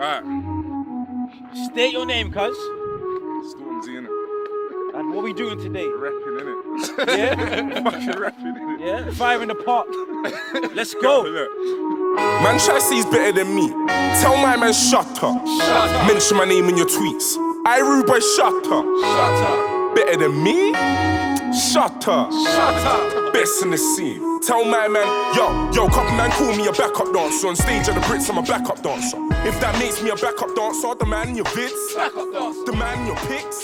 [0.00, 0.24] Alright.
[1.54, 2.56] State your name, cuz.
[3.52, 4.10] Stormzy in it.
[4.94, 5.86] And what we doing today?
[5.86, 7.18] Rapping in it.
[7.18, 7.82] Yeah?
[7.90, 8.80] Fucking rapping in it.
[8.80, 9.10] Yeah?
[9.10, 9.86] Fire in the pot.
[10.74, 11.24] Let's go.
[12.16, 13.68] Man, say better than me.
[14.22, 15.44] Tell my man, shut up.
[16.06, 17.36] Mention my name in your tweets.
[17.66, 18.84] I rude boy, shut up.
[19.02, 19.94] Shut up.
[19.94, 20.72] Better than me?
[21.52, 22.32] Shut up.
[22.32, 23.34] Shut up.
[23.34, 24.40] Best in the scene.
[24.40, 25.06] Tell my man,
[25.36, 27.48] yo, yo, couple man call me a backup dancer.
[27.48, 29.29] On stage at the Brits, I'm a backup dancer.
[29.42, 31.80] If that makes me a backup dancer, the man in your vids,
[32.66, 33.58] the man in your pics.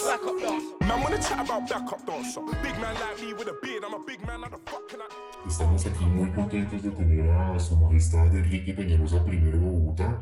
[0.81, 2.41] Man wanna chat about backup dancer.
[2.63, 5.01] Big man like me with a beard, I'm a big man, how the fuck can
[5.01, 5.09] I?
[5.47, 10.21] Estamos aquí muy contentos de tener a Su Majestad Enrique Peñalosa I de Bogotá.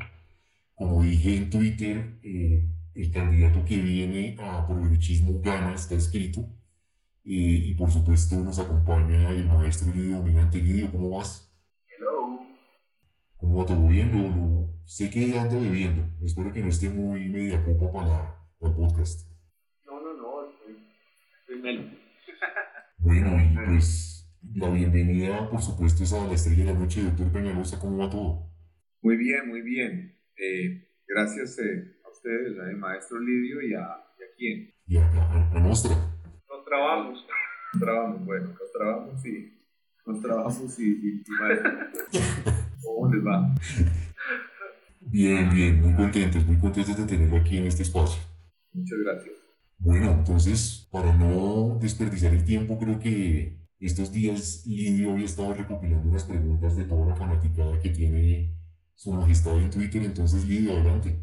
[0.74, 6.40] Como dije en Twitter, eh, el candidato que viene a progresismo gana, está escrito.
[7.24, 10.58] Eh, y por supuesto nos acompaña el maestro Lidio Dominante.
[10.58, 11.48] Lidio, ¿cómo vas?
[11.86, 12.40] Hello.
[13.38, 14.10] ¿Cómo va todo bien?
[14.12, 14.53] Lo, lo-
[14.86, 16.04] sé que anda bebiendo.
[16.22, 19.30] Espero que no esté muy media copa para, para el podcast.
[19.86, 20.76] No, no, no, estoy,
[21.40, 21.82] estoy melo.
[22.98, 27.30] Bueno, y pues la bienvenida, por supuesto, es a la estrella de la noche, doctor
[27.30, 27.78] Peñalosa.
[27.78, 28.50] ¿Cómo va todo?
[29.02, 30.18] Muy bien, muy bien.
[30.38, 33.80] Eh, gracias eh, a ustedes, al maestro Lidio y a,
[34.18, 34.74] y a quién.
[34.86, 35.94] Y a, a, a Nostra.
[36.48, 37.26] Nos trabamos.
[37.74, 39.52] Nos trabamos, bueno, nos trabamos y
[40.06, 41.72] nos trabamos y, y, y maestro.
[42.82, 43.54] ¿Cómo les va?
[45.06, 48.22] Bien, bien, muy contentos, muy contentos de tenerlo aquí en este espacio.
[48.72, 49.34] Muchas gracias.
[49.78, 56.08] Bueno, entonces, para no desperdiciar el tiempo, creo que estos días Lidio había estado recopilando
[56.08, 58.54] unas preguntas de toda la fanaticada que tiene
[58.94, 60.02] su majestad en Twitter.
[60.02, 61.14] Entonces, Lidio, adelante.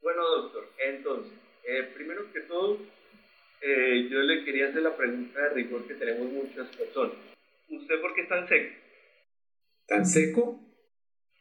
[0.00, 1.32] Bueno, doctor, entonces,
[1.68, 2.78] eh, primero que todo,
[3.60, 7.16] eh, yo le quería hacer la pregunta de rigor que tenemos muchas personas.
[7.68, 8.74] ¿Usted por qué es tan seco?
[9.86, 10.60] ¿Tan seco?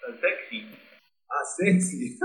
[0.01, 0.84] Tan sexy.
[1.36, 2.17] Ah, sexy.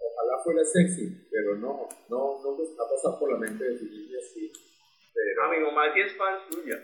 [0.00, 4.52] Ojalá fuera sexy, pero no, no, no me está pasando por la mente definirme así.
[5.14, 6.82] Pero, Ah, mi mamá sí es fan suya.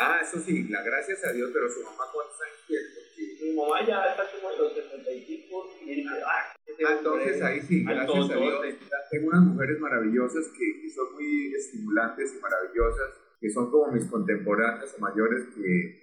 [0.00, 3.04] ah, eso sí, la gracias a Dios, pero su mamá cuántos años tiene, Porque-
[3.44, 6.50] Mi mamá ya está como en los 75 y dice, ah,
[6.86, 8.36] Ah, entonces ahí sí, gracias a tontote".
[8.72, 8.76] Dios.
[9.10, 13.10] Tengo unas mujeres maravillosas que, que son muy estimulantes y maravillosas,
[13.40, 16.00] que son como mis contemporáneas o mayores que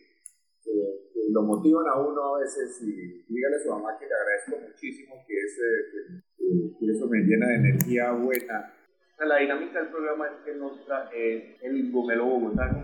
[1.31, 5.15] lo motivan a uno a veces y dígale a su mamá que le agradezco muchísimo,
[5.27, 8.73] que, es, eh, que- que- eso me llena de energía buena.
[9.19, 12.83] La dinámica del programa es que Nostra es el gomelo bogotano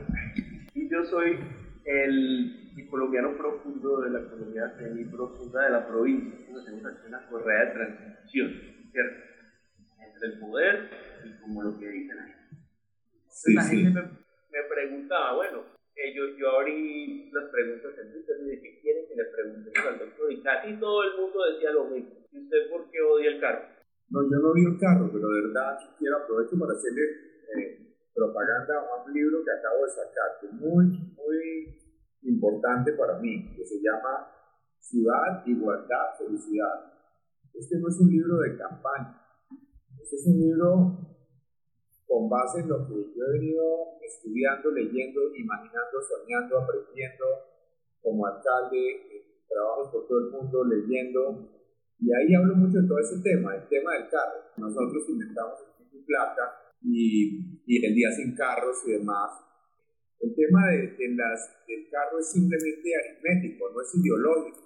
[0.76, 1.40] y yo soy
[1.84, 6.38] el colombiano profundo de la economía semi-profunda de la provincia.
[6.48, 8.52] Entonces hacemos aquí una correa de transición,
[8.92, 9.20] ¿cierto?
[10.06, 10.90] Entre el poder
[11.26, 12.56] y como lo que dice la gente.
[13.30, 13.78] Sí, la sí.
[13.84, 15.64] gente me, me preguntaba, bueno,
[15.98, 19.98] eh, yo, abrí las preguntas en Twitter y dije, ¿qué quieren que le preguntemos al
[19.98, 20.32] doctor?
[20.32, 22.22] Y casi todo el mundo decía lo mismo.
[22.32, 23.66] ¿Y usted por qué odia el carro?
[24.10, 28.78] No, yo no vi el carro, pero de verdad quiero aprovecho para hacerle eh, propaganda
[28.78, 30.86] a un libro que acabo de sacar, que es muy,
[31.18, 31.42] muy
[32.22, 34.32] importante para mí, que se llama
[34.80, 36.94] Ciudad, Igualdad, Felicidad.
[37.54, 39.18] Este no es un libro de campaña,
[39.98, 41.17] este es un libro
[42.08, 47.26] con base en lo que yo he venido estudiando, leyendo, imaginando, soñando, aprendiendo
[48.02, 51.52] como alcalde, trabajo por todo el mundo, leyendo,
[52.00, 54.54] y ahí hablo mucho de todo ese tema, el tema del carro.
[54.58, 55.60] Nosotros inventamos
[55.92, 59.44] el placa y, y el día sin carros y demás.
[60.20, 64.62] El tema de, las, del carro es simplemente aritmético, no es ideológico.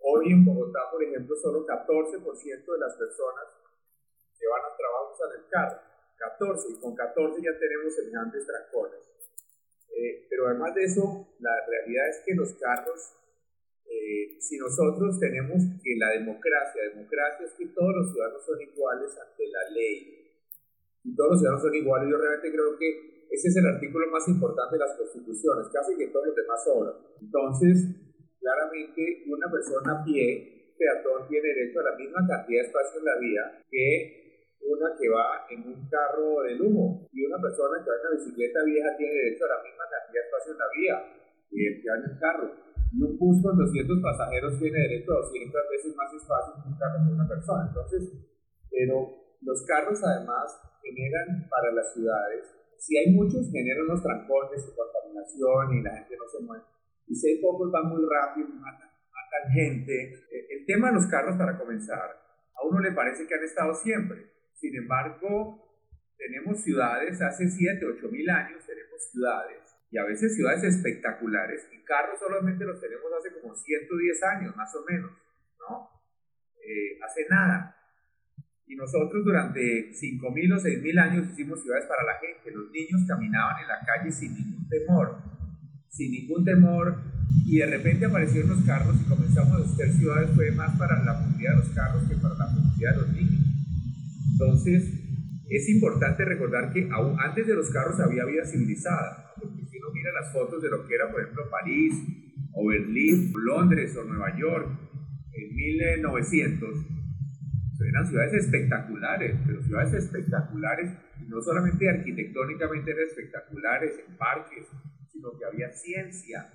[0.00, 3.44] Hoy en Bogotá, por ejemplo, solo 14% de las personas
[4.38, 5.87] que van al trabajo usan el carro.
[6.18, 9.00] 14, y con 14 ya tenemos semejantes trancones.
[9.96, 13.18] Eh, pero además de eso, la realidad es que los carros
[13.88, 19.16] eh, si nosotros tenemos que la democracia, democracia es que todos los ciudadanos son iguales
[19.16, 20.32] ante la ley.
[21.04, 24.28] Y todos los ciudadanos son iguales, yo realmente creo que ese es el artículo más
[24.28, 26.94] importante de las constituciones, casi que todos los demás sobran.
[27.20, 27.76] Entonces,
[28.40, 33.04] claramente, una persona a pie, peatón, tiene derecho a la misma cantidad de espacio en
[33.04, 34.27] la vía que
[34.62, 37.08] una que va en un carro de lujo.
[37.12, 40.22] Y una persona que va en una bicicleta vieja tiene derecho a la misma cantidad
[40.22, 40.96] de espacio en la vía
[41.50, 42.48] el que en el carro.
[42.92, 46.78] Y un bus con 200 pasajeros tiene derecho a 200 veces más espacio que un
[46.78, 47.68] carro con una persona.
[47.68, 48.02] Entonces,
[48.70, 48.96] pero
[49.42, 55.74] los carros además generan para las ciudades, si hay muchos, generan unos trancones y contaminación
[55.74, 56.64] y la gente no se mueve.
[57.08, 60.14] Y si hay pocos, van muy rápido, matan, matan gente.
[60.30, 62.08] Eh, El tema de los carros, para comenzar,
[62.54, 64.30] a uno le parece que han estado siempre.
[64.60, 65.64] Sin embargo,
[66.16, 69.58] tenemos ciudades, hace 7, 8 mil años tenemos ciudades
[69.90, 74.74] y a veces ciudades espectaculares y carros solamente los tenemos hace como 110 años más
[74.74, 75.12] o menos,
[75.60, 75.90] ¿no?
[76.56, 77.74] Eh, hace nada.
[78.66, 82.50] Y nosotros durante 5.000 o 6.000 años hicimos ciudades para la gente.
[82.50, 85.22] Los niños caminaban en la calle sin ningún temor,
[85.88, 86.96] sin ningún temor.
[87.46, 90.30] Y de repente aparecieron los carros y comenzamos a hacer ciudades.
[90.34, 93.47] Fue más para la movilidad de los carros que para la movilidad de los niños.
[94.40, 94.84] Entonces,
[95.50, 99.34] es importante recordar que aún antes de los carros había vida civilizada.
[99.34, 101.94] Porque si uno mira las fotos de lo que era, por ejemplo, París,
[102.52, 104.68] o Berlín, o Londres, o Nueva York,
[105.32, 106.86] en 1900,
[107.80, 110.92] eran ciudades espectaculares, pero ciudades espectaculares,
[111.26, 114.66] no solamente arquitectónicamente eran espectaculares en parques,
[115.10, 116.48] sino que había ciencia,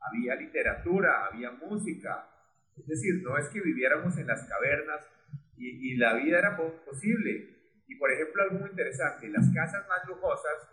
[0.00, 2.28] había literatura, había música.
[2.76, 5.13] Es decir, no es que viviéramos en las cavernas
[5.56, 7.50] y, y la vida era posible.
[7.86, 10.68] Y por ejemplo, algo muy interesante, las casas más lujosas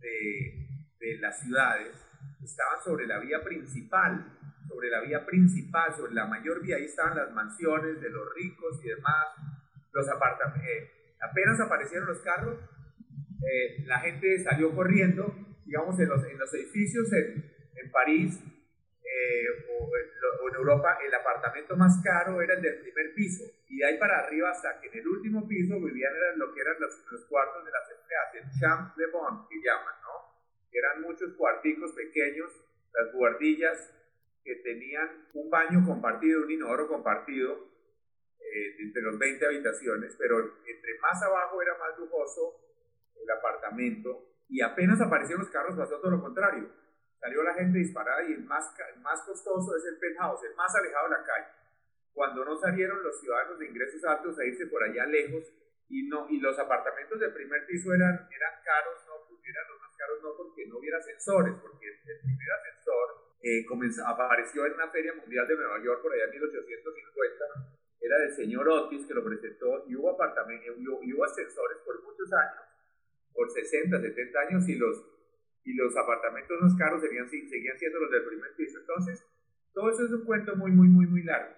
[0.00, 0.68] de,
[1.00, 1.96] de las ciudades
[2.42, 4.38] estaban sobre la vía principal,
[4.68, 8.80] sobre la vía principal, sobre la mayor vía, ahí estaban las mansiones de los ricos
[8.84, 9.26] y demás,
[9.92, 10.68] los apartamentos.
[10.68, 10.90] Eh,
[11.20, 12.58] apenas aparecieron los carros,
[13.42, 15.34] eh, la gente salió corriendo,
[15.66, 17.50] digamos, en los, en los edificios en,
[17.82, 18.40] en París
[19.12, 23.78] eh, o, o, en Europa, el apartamento más caro era el del primer piso, y
[23.78, 26.76] de ahí para arriba hasta que en el último piso vivían eran lo que eran
[26.80, 30.32] los, los cuartos de las empleadas, el champ de bon, que llaman, ¿no?
[30.72, 32.50] Eran muchos cuarticos pequeños,
[32.94, 33.90] las guardillas
[34.42, 37.70] que tenían un baño compartido, un inodoro compartido
[38.40, 42.60] eh, entre los 20 habitaciones, pero entre más abajo era más lujoso
[43.22, 46.68] el apartamento y apenas aparecieron los carros pasó todo lo contrario.
[47.22, 50.74] Salió la gente disparada y el más, el más costoso es el penthouse, el más
[50.74, 51.46] alejado de la calle.
[52.12, 55.46] Cuando no salieron los ciudadanos de ingresos altos a irse por allá lejos
[55.88, 59.78] y, no, y los apartamentos del primer piso eran, eran caros, no, pues eran los
[59.78, 63.06] más caros no porque no hubiera ascensores, porque el primer ascensor
[63.40, 67.44] eh, comenzó, apareció en una feria mundial de Nueva York por allá en 1850,
[68.00, 71.78] era del señor Otis que lo presentó y hubo apartamentos, y hubo, y hubo ascensores
[71.86, 72.66] por muchos años,
[73.32, 75.06] por 60, 70 años y los,
[75.64, 78.78] y los apartamentos más caros seguían, seguían siendo los del primer piso.
[78.80, 79.24] Entonces,
[79.72, 81.54] todo eso es un cuento muy, muy, muy, muy largo.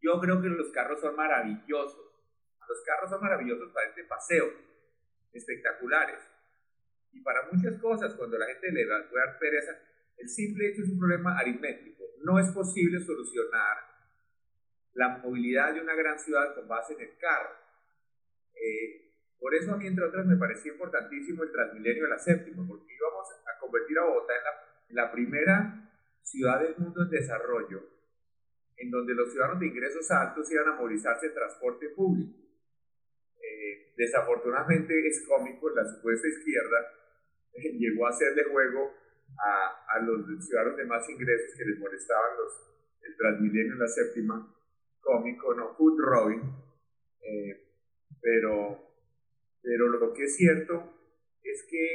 [0.00, 2.04] Yo creo que los carros son maravillosos.
[2.68, 4.52] Los carros son maravillosos para este paseo,
[5.32, 6.18] espectaculares.
[7.12, 9.78] Y para muchas cosas, cuando la gente le da, puede dar pereza,
[10.18, 12.04] el simple hecho es un problema aritmético.
[12.22, 13.78] No es posible solucionar
[14.94, 17.50] la movilidad de una gran ciudad con base en el carro.
[18.54, 19.03] Eh,
[19.38, 22.94] por eso a mí, entre otras, me parecía importantísimo el Transmilenio de la Séptima, porque
[22.94, 24.50] íbamos a convertir a Bogotá en la,
[24.88, 25.90] en la primera
[26.22, 27.82] ciudad del mundo en desarrollo,
[28.76, 32.38] en donde los ciudadanos de ingresos altos iban a movilizarse en transporte público.
[33.40, 36.78] Eh, desafortunadamente es cómico, la supuesta izquierda
[37.52, 38.92] eh, llegó a hacerle juego
[39.38, 43.88] a, a, los ciudadanos de más ingresos que les molestaban los, el Transmilenio en la
[43.88, 44.54] séptima,
[45.00, 46.40] cómico, no, food Robin,
[47.20, 47.64] eh,
[48.20, 48.83] pero,
[49.64, 50.92] pero lo que es cierto
[51.42, 51.94] es que,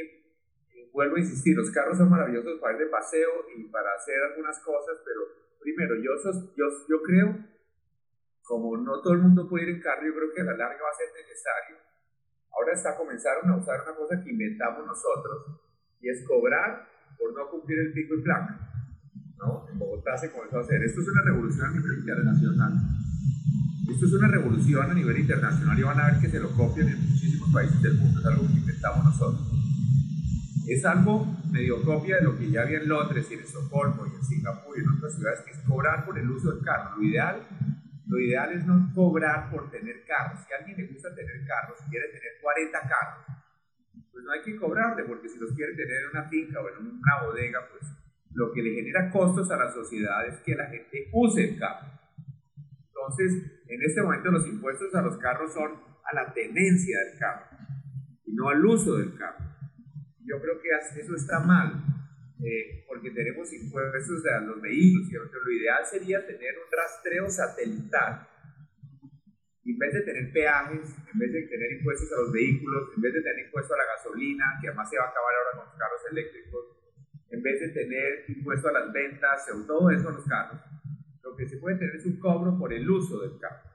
[0.74, 4.20] eh, vuelvo a insistir, los carros son maravillosos para ir de paseo y para hacer
[4.30, 5.20] algunas cosas, pero
[5.60, 7.38] primero, yo, sos, yo, yo creo,
[8.42, 10.82] como no todo el mundo puede ir en carro, yo creo que a la larga
[10.82, 11.76] va a ser necesario.
[12.50, 15.60] Ahora está comenzaron a usar una cosa que inventamos nosotros,
[16.00, 18.58] y es cobrar por no cumplir el pico y placa.
[19.38, 19.68] ¿no?
[19.70, 20.82] En Bogotá se comenzó a hacer.
[20.82, 22.72] Esto es una revolución internacional.
[23.90, 26.88] Esto es una revolución a nivel internacional y van a ver que se lo copian
[26.88, 28.20] en muchísimos países del mundo.
[28.20, 29.48] Es algo que inventamos nosotros.
[30.68, 34.14] Es algo medio copia de lo que ya había en Londres y en Estocolmo y
[34.14, 36.98] en Singapur y en otras ciudades, que es cobrar por el uso del carro.
[36.98, 37.42] Lo ideal,
[38.06, 40.38] lo ideal es no cobrar por tener carros.
[40.46, 43.24] Si a alguien le gusta tener carros, quiere tener 40 carros,
[44.12, 46.86] pues no hay que cobrarle, porque si los quiere tener en una finca o en
[46.86, 47.90] una bodega, pues
[48.34, 51.88] lo que le genera costos a la sociedad es que la gente use el carro.
[52.86, 55.72] Entonces, en este momento los impuestos a los carros son
[56.04, 57.46] a la tenencia del carro
[58.26, 59.44] y no al uso del carro.
[60.24, 60.68] Yo creo que
[61.00, 61.84] eso está mal,
[62.44, 65.38] eh, porque tenemos impuestos a los vehículos, ¿cierto?
[65.44, 68.26] Lo ideal sería tener un rastreo satelital
[69.64, 73.14] en vez de tener peajes, en vez de tener impuestos a los vehículos, en vez
[73.14, 75.78] de tener impuesto a la gasolina, que además se va a acabar ahora con los
[75.78, 76.64] carros eléctricos,
[77.30, 80.60] en vez de tener impuesto a las ventas, todo eso a los carros,
[81.30, 83.70] lo que se puede tener es un cobro por el uso del carro.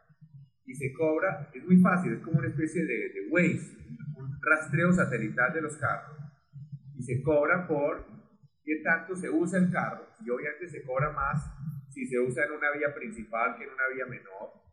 [0.66, 3.78] Y se cobra, es muy fácil, es como una especie de, de Waze,
[4.18, 6.18] un rastreo satelital de los carros.
[6.98, 8.06] Y se cobra por
[8.64, 10.06] qué tanto se usa el carro.
[10.26, 11.50] Y obviamente se cobra más
[11.90, 14.66] si se usa en una vía principal que en una vía menor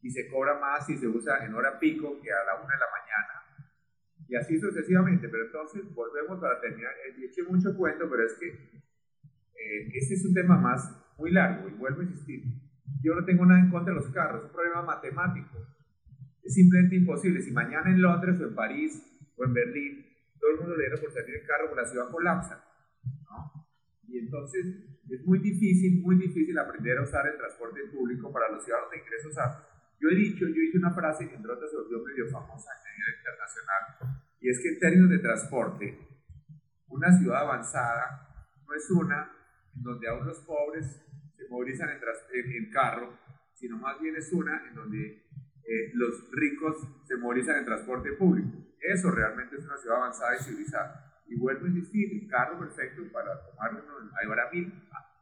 [0.00, 2.80] y se cobra más si se usa en hora pico que a la una de
[2.80, 3.76] la mañana.
[4.28, 5.28] Y así sucesivamente.
[5.28, 6.92] Pero entonces volvemos para terminar.
[7.06, 11.68] Eh, eché mucho cuento, pero es que eh, este es un tema más muy largo
[11.68, 12.44] y vuelvo a insistir.
[13.02, 15.66] yo no tengo nada en contra de los carros, es un problema matemático.
[16.42, 17.40] Es simplemente imposible.
[17.40, 19.02] Si mañana en Londres o en París
[19.36, 20.06] o en Berlín
[20.40, 22.64] todo el mundo le diera por salir en carro, pues la ciudad colapsa.
[23.30, 23.68] ¿no?
[24.08, 24.66] Y entonces
[25.08, 28.98] es muy difícil, muy difícil aprender a usar el transporte público para los ciudadanos de
[28.98, 29.66] ingresos altos.
[30.00, 32.90] Yo he dicho, yo hice una frase que entre otras se volvió medio famosa a
[32.90, 35.98] nivel internacional, y es que en términos de transporte,
[36.88, 39.30] una ciudad avanzada no es una
[39.74, 41.02] en donde aún los pobres
[41.36, 43.18] se movilizan en, en, carro,
[43.54, 45.24] sino más bien es una en donde
[45.64, 48.50] eh, los ricos se movilizan en transporte público.
[48.80, 51.22] Eso realmente es una ciudad avanzada y civilizada.
[51.28, 53.70] Y vuelvo a insistir, el carro perfecto para tomar
[54.24, 54.74] ahora mismo,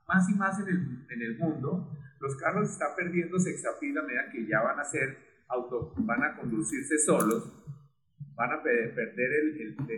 [0.08, 4.30] más y más en el, en el mundo, los carros están perdiendo sexapil a medida
[4.30, 5.16] que ya van a ser
[5.48, 7.59] auto, van a conducirse solos,
[8.40, 9.30] van a perder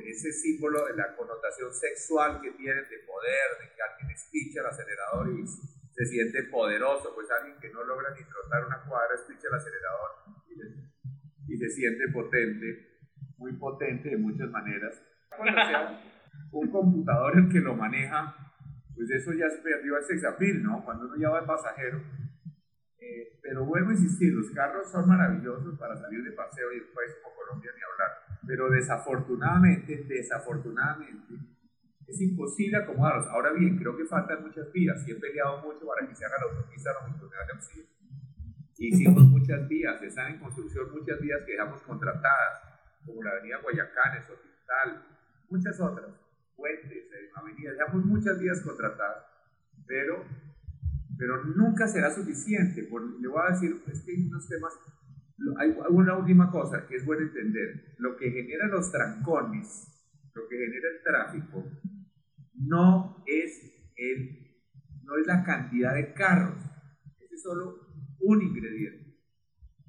[0.05, 4.67] ese símbolo de la connotación sexual que tienen de poder, de que alguien espicha el
[4.67, 9.47] acelerador y se siente poderoso, pues alguien que no logra ni trotar una cuadra espicha
[9.47, 10.11] el acelerador
[11.47, 12.99] y, se siente potente,
[13.39, 15.01] muy potente de muchas maneras.
[15.37, 16.03] Cuando sea
[16.51, 18.35] un computador el que lo maneja,
[18.97, 20.85] pues eso ya se perdió el sexapil, ¿no?
[20.85, 22.03] Cuando uno ya va de pasajero.
[22.99, 27.13] Eh, pero vuelvo a insistir, los carros son maravillosos para salir de paseo y país
[27.23, 28.22] como Colombia ni hablar.
[28.47, 31.35] Pero desafortunadamente, desafortunadamente,
[32.07, 33.27] es imposible acomodarlos.
[33.29, 36.37] Ahora bien, creo que faltan muchas vías y he peleado mucho para que se haga
[36.39, 37.93] la autopista longitudinal de Occidente.
[38.79, 42.63] Hicimos muchas vías, están en construcción muchas vías que dejamos contratadas,
[43.07, 45.07] como la avenida Guayacán, Hospital,
[45.49, 46.11] muchas otras,
[46.57, 49.25] puentes, eh, avenidas, dejamos muchas vías contratadas,
[49.87, 50.25] pero,
[51.17, 52.83] pero nunca será suficiente.
[52.85, 54.73] Por, le voy a decir, es que hay unos temas,
[55.59, 59.89] hay una última cosa que es bueno entender, lo que genera los trancones,
[60.35, 61.65] lo que genera el tráfico,
[62.55, 64.57] no es, el,
[65.03, 66.59] no es la cantidad de carros,
[67.21, 67.89] ese es solo
[68.21, 69.03] un ingrediente.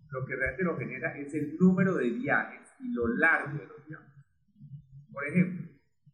[0.10, 3.88] Lo que realmente lo genera es el número de viajes y lo largo de los
[3.88, 4.14] viajes.
[5.12, 5.68] Por ejemplo,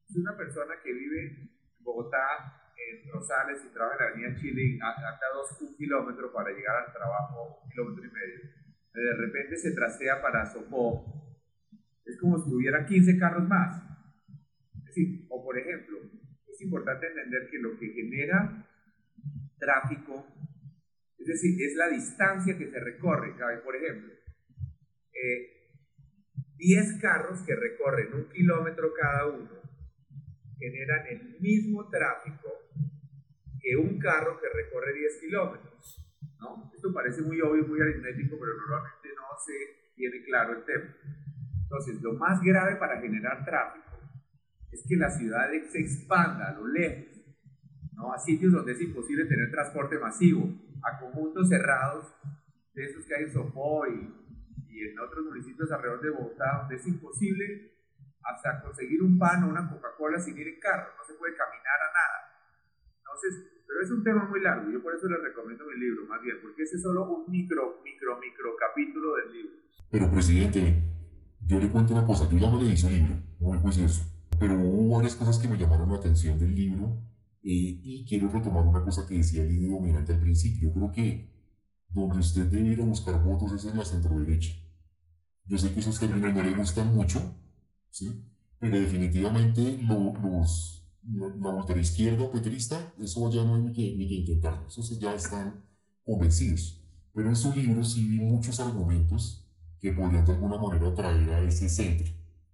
[0.07, 4.79] si una persona que vive en Bogotá, en Rosales y trabaja en la Avenida Chile,
[4.81, 8.39] anda dos, un kilómetro para llegar al trabajo, un kilómetro y medio,
[8.93, 11.05] de repente se trastea para Sopó,
[12.05, 13.83] es como si hubiera 15 carros más.
[14.77, 15.99] Es decir, o por ejemplo,
[16.47, 18.67] es importante entender que lo que genera
[19.59, 20.25] tráfico,
[21.17, 23.35] es decir, es la distancia que se recorre.
[23.63, 24.13] Por ejemplo,
[25.13, 25.59] eh,
[26.57, 29.59] 10 carros que recorren un kilómetro cada uno
[30.59, 32.49] generan el mismo tráfico
[33.61, 35.98] que un carro que recorre 10 kilómetros.
[36.39, 36.71] ¿No?
[36.73, 39.53] Esto parece muy obvio, muy aritmético, pero normalmente no se
[39.95, 40.95] tiene claro el tema.
[41.63, 43.97] Entonces, lo más grave para generar tráfico
[44.71, 47.21] es que la ciudad se expanda a lo lejos,
[47.93, 48.13] ¿no?
[48.13, 50.49] a sitios donde es imposible tener transporte masivo,
[50.83, 52.13] a conjuntos cerrados,
[52.73, 54.13] de esos que hay en Sopó y,
[54.69, 57.73] y en otros municipios alrededor de Bogotá, donde es imposible
[58.23, 61.79] hasta conseguir un pan o una Coca-Cola sin ir en carro, no se puede caminar
[61.81, 62.19] a nada.
[62.97, 66.19] Entonces, pero es un tema muy largo, yo por eso les recomiendo mi libro, más
[66.23, 69.51] bien, porque ese es solo un micro, micro, micro capítulo del libro.
[69.91, 70.83] Pero, presidente,
[71.45, 74.01] yo le cuento una cosa, yo ya me leí su libro, muy juicioso,
[74.39, 76.97] pero hubo varias cosas que me llamaron la atención del libro
[77.43, 80.69] eh, y quiero retomar una cosa que decía el libro dominante al principio.
[80.69, 81.29] Yo creo que
[81.89, 84.51] donde usted debe ir a buscar votos es en la centro-derecha.
[85.45, 87.19] Yo sé que esos términos no le gustan mucho,
[87.89, 88.25] ¿sí?
[88.59, 94.07] Pero definitivamente lo, los, la, la izquierda petrista, eso ya no hay ni que, ni
[94.07, 95.63] que intentar, esos ya están
[96.05, 96.81] convencidos.
[97.13, 99.45] Pero en su libro sí vi muchos argumentos
[99.79, 102.07] que podrían de alguna manera traer a ese centro.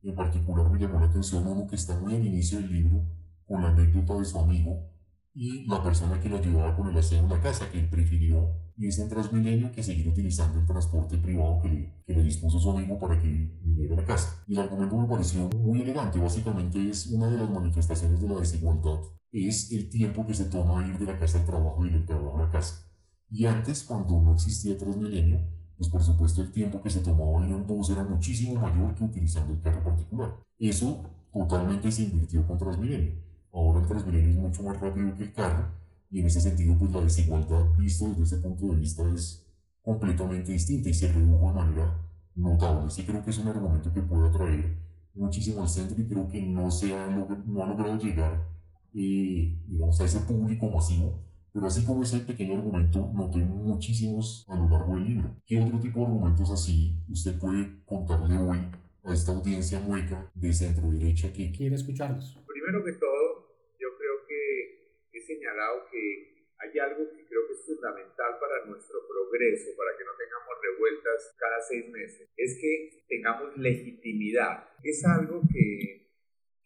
[0.03, 3.03] En particular me llamó la atención uno que está muy al inicio del libro,
[3.47, 4.89] con la anécdota de su amigo
[5.33, 8.49] y la persona que lo ayudaba con el aseo en la casa, que él prefirió
[8.77, 12.99] irse en Transmilenio que seguir utilizando el transporte privado que que le dispuso su amigo
[12.99, 13.27] para que
[13.63, 14.43] viniera a la casa.
[14.47, 18.39] Y el argumento me pareció muy elegante, básicamente es una de las manifestaciones de la
[18.39, 18.99] desigualdad,
[19.31, 22.37] es el tiempo que se toma ir de la casa al trabajo y del trabajo
[22.37, 22.87] a la casa.
[23.29, 25.41] Y antes, cuando no existía Transmilenio,
[25.77, 29.03] pues por supuesto el tiempo que se tomaba ir en bus era muchísimo mayor que
[29.03, 30.37] utilizando el carro particular.
[30.57, 31.03] Eso
[31.33, 33.13] totalmente se invirtió con Transmilenio.
[33.51, 36.91] Ahora el Transmilenio es mucho más rápido que el carro y en ese sentido pues
[36.91, 39.45] la desigualdad visto desde ese punto de vista es
[39.81, 42.01] completamente distinta y se redujo de manera
[42.35, 42.89] notable.
[42.89, 44.77] Sí creo que es un argumento que puede atraer
[45.13, 48.55] muchísimo al centro y creo que no, se ha, no ha logrado llegar
[48.97, 51.21] eh, digamos, a ese público masivo.
[51.51, 55.35] Pero así como ese pequeño argumento, noté muchísimos a lo largo del libro.
[55.45, 58.59] ¿Qué otro tipo de argumentos así usted puede contarle hoy
[59.03, 62.37] a esta audiencia mueca de centro derecha que quiere escucharlos?
[62.47, 67.65] Primero que todo, yo creo que he señalado que hay algo que creo que es
[67.65, 73.57] fundamental para nuestro progreso, para que no tengamos revueltas cada seis meses, es que tengamos
[73.57, 74.69] legitimidad.
[74.83, 76.11] Es algo que,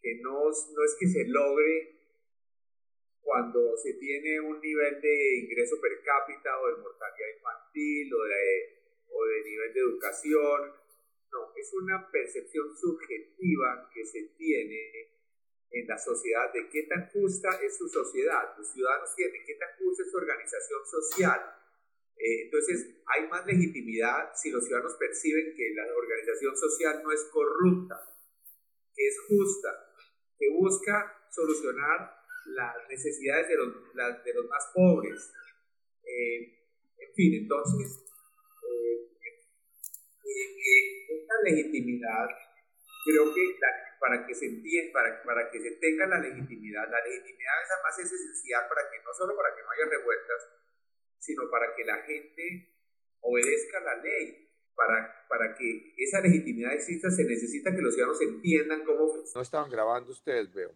[0.00, 2.00] que no, no es que se logre
[3.20, 9.04] cuando se tiene un nivel de ingreso per cápita o de mortalidad infantil o de,
[9.08, 10.72] o de nivel de educación.
[11.32, 15.19] No, es una percepción subjetiva que se tiene
[15.70, 18.56] en la sociedad de qué tan justa es su sociedad.
[18.58, 21.40] Los ciudadanos tienen qué tan justa es su organización social.
[22.16, 27.24] Eh, entonces, hay más legitimidad si los ciudadanos perciben que la organización social no es
[27.32, 27.96] corrupta,
[28.94, 29.68] que es justa,
[30.38, 35.32] que busca solucionar las necesidades de los, más pobres.
[36.02, 36.58] Eh,
[36.98, 38.04] en fin, entonces,
[38.66, 39.08] eh,
[41.08, 42.28] esta legitimidad
[43.04, 43.58] creo que
[43.98, 48.12] para que se entienda, para, para que se tenga la legitimidad, la legitimidad además es
[48.12, 50.48] esencial para que no solo para que no haya revueltas,
[51.18, 52.74] sino para que la gente
[53.20, 54.46] obedezca la ley.
[54.74, 59.12] Para, para que esa legitimidad exista se necesita que los ciudadanos entiendan cómo...
[59.34, 60.74] No estaban grabando ustedes, veo.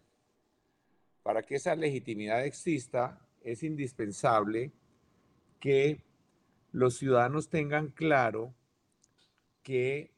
[1.23, 4.71] Para que esa legitimidad exista, es indispensable
[5.59, 6.03] que
[6.71, 8.53] los ciudadanos tengan claro
[9.63, 10.11] que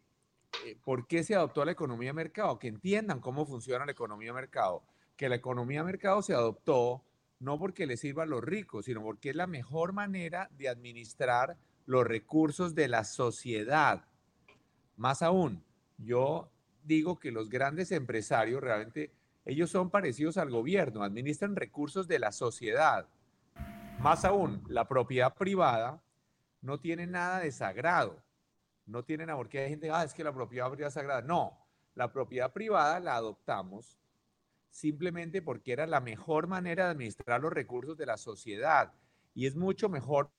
[0.84, 4.42] por qué se adoptó la economía de mercado, que entiendan cómo funciona la economía de
[4.42, 4.84] mercado,
[5.16, 7.04] que la economía de mercado se adoptó
[7.40, 11.58] no porque le sirva a los ricos, sino porque es la mejor manera de administrar
[11.86, 14.06] los recursos de la sociedad.
[14.96, 15.64] Más aún,
[15.98, 16.50] yo
[16.84, 19.12] digo que los grandes empresarios realmente
[19.46, 23.08] ellos son parecidos al gobierno, administran recursos de la sociedad.
[24.00, 26.02] Más aún, la propiedad privada
[26.62, 28.22] no tiene nada de sagrado.
[28.88, 31.22] No tiene nada, porque hay gente, ah, es que la propiedad privada es sagrada.
[31.22, 31.58] No,
[31.94, 34.00] la propiedad privada la adoptamos
[34.70, 38.94] simplemente porque era la mejor manera de administrar los recursos de la sociedad.
[39.36, 40.32] Y es mucho mejor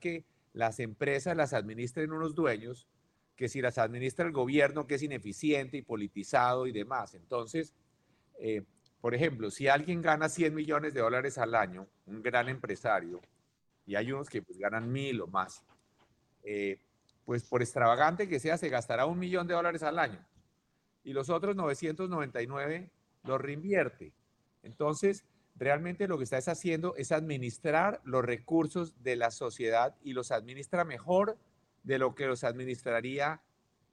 [0.00, 2.88] que las empresas las administren unos dueños
[3.36, 7.14] que si las administra el gobierno, que es ineficiente y politizado y demás.
[7.14, 7.74] Entonces,
[8.38, 8.62] eh,
[9.00, 13.20] por ejemplo, si alguien gana 100 millones de dólares al año, un gran empresario,
[13.86, 15.62] y hay unos que pues, ganan mil o más,
[16.42, 16.78] eh,
[17.24, 20.24] pues por extravagante que sea, se gastará un millón de dólares al año.
[21.02, 22.90] Y los otros 999
[23.24, 24.12] los reinvierte.
[24.62, 25.24] Entonces,
[25.56, 30.84] realmente lo que está haciendo es administrar los recursos de la sociedad y los administra
[30.84, 31.38] mejor
[31.82, 33.42] de lo que los administraría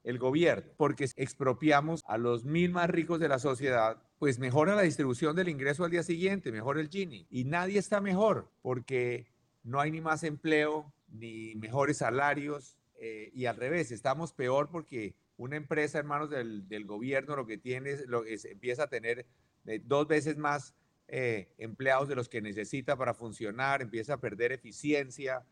[0.04, 4.82] el gobierno, porque expropiamos a los mil más ricos de la sociedad, pues mejora la
[4.82, 7.28] distribución del ingreso al día siguiente, mejora el Gini.
[7.30, 9.28] Y nadie está mejor, porque
[9.63, 15.16] no hay ni más empleo, ni mejores salarios, eh, y al revés, estamos peor porque
[15.36, 17.94] una empresa en manos del, gobierno lo que tiene
[18.28, 19.26] es, empieza a tener
[19.66, 20.76] eh, dos veces más
[21.08, 25.44] eh, empleados de los que necesita para funcionar, empieza a perder eficiencia,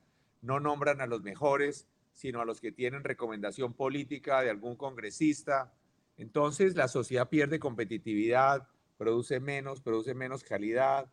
[0.43, 5.73] no nombran a los mejores, sino a los que tienen recomendación política de algún congresista.
[6.17, 11.11] Entonces la sociedad pierde competitividad, produce menos, produce menos calidad,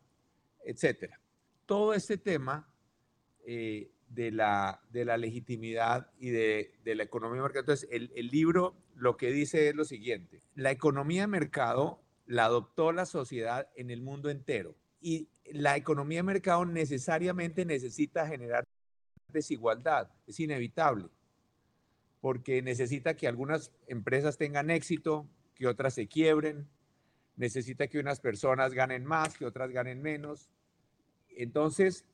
[0.67, 1.15] etc.
[1.65, 2.69] Todo este tema
[3.47, 7.61] eh, de, la, de la legitimidad y de, la economía de mercado.
[7.61, 12.47] Entonces, el, el libro lo que dice es lo siguiente, la economía de mercado la
[12.47, 18.65] adoptó la sociedad en el mundo entero y la economía de mercado necesariamente necesita generar
[19.29, 21.09] desigualdad, es inevitable,
[22.21, 26.67] porque necesita que algunas empresas tengan éxito, que otras se quiebren,
[27.37, 30.51] necesita que unas personas ganen más, que otras ganen menos.
[31.29, 32.05] Entonces,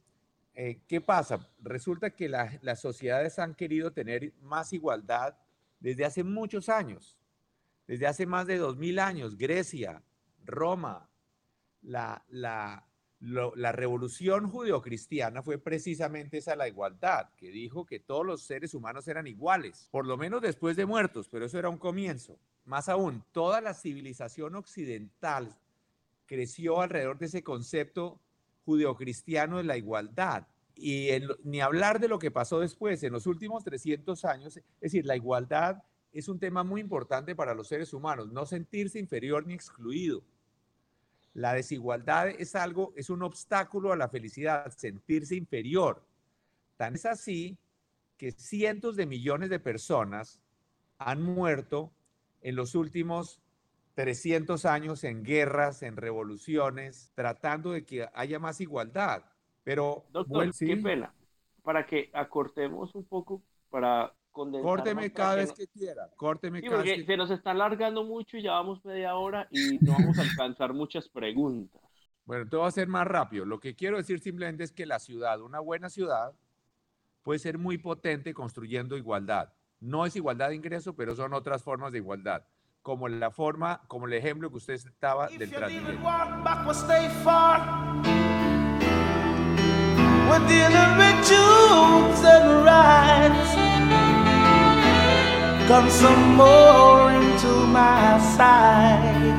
[0.55, 1.49] eh, ¿qué pasa?
[1.61, 5.37] Resulta que las sociedades han querido tener más igualdad
[5.81, 7.19] desde hace muchos años,
[7.87, 10.03] desde hace más de dos mil años, Grecia,
[10.45, 11.09] Roma,
[11.83, 12.87] la, la,
[13.21, 19.09] la revolución judeocristiana fue precisamente esa la igualdad, que dijo que todos los seres humanos
[19.09, 22.39] eran iguales, por lo menos después de muertos, pero eso era un comienzo.
[22.65, 25.57] Más aún, toda la civilización occidental
[26.27, 28.21] creció alrededor de ese concepto
[28.65, 30.47] judeocristiano de la igualdad.
[30.75, 31.09] Y
[31.45, 35.17] ni hablar de lo que pasó después, en los últimos 300 años, es decir, la
[35.17, 40.23] igualdad es un tema muy importante para los seres humanos, no sentirse inferior ni excluido.
[41.35, 46.05] La desigualdad es algo, es un obstáculo a la felicidad, sentirse inferior.
[46.77, 47.57] Tan es así
[48.19, 50.41] que cientos de millones de personas
[50.99, 51.93] han muerto
[52.43, 53.42] en los últimos
[53.95, 59.25] 300 años en guerras, en revoluciones, tratando de que haya más igualdad.
[59.65, 61.15] Pero, Doctor, qué pena.
[61.63, 66.09] Para que acortemos un poco, para Córteme cada vez que quiera.
[66.17, 67.05] Córteme cada vez que...
[67.05, 70.73] se nos está alargando mucho y ya vamos media hora y no vamos a alcanzar
[70.73, 71.81] muchas preguntas.
[72.25, 73.45] Bueno, todo va a ser más rápido.
[73.45, 76.33] Lo que quiero decir simplemente es que la ciudad, una buena ciudad,
[77.23, 79.53] puede ser muy potente construyendo igualdad.
[79.81, 82.47] No es igualdad de ingreso, pero son otras formas de igualdad,
[82.83, 86.01] como la forma, como el ejemplo que usted estaba del Transmilenio.
[95.69, 99.33] Come some more into my side.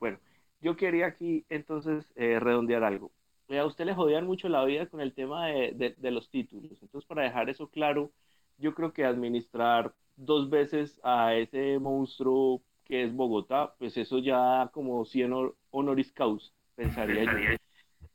[0.00, 0.18] Bueno,
[0.60, 3.12] yo quería aquí entonces eh, redondear algo.
[3.48, 6.30] Eh, A usted le jodían mucho la vida con el tema de, de- de los
[6.30, 6.72] títulos.
[6.82, 8.10] Entonces, para dejar eso claro,
[8.58, 14.70] yo creo que administrar dos veces a ese monstruo que es Bogotá, pues eso ya
[14.72, 17.56] como 100 hor- honoris causa, pensaría yo.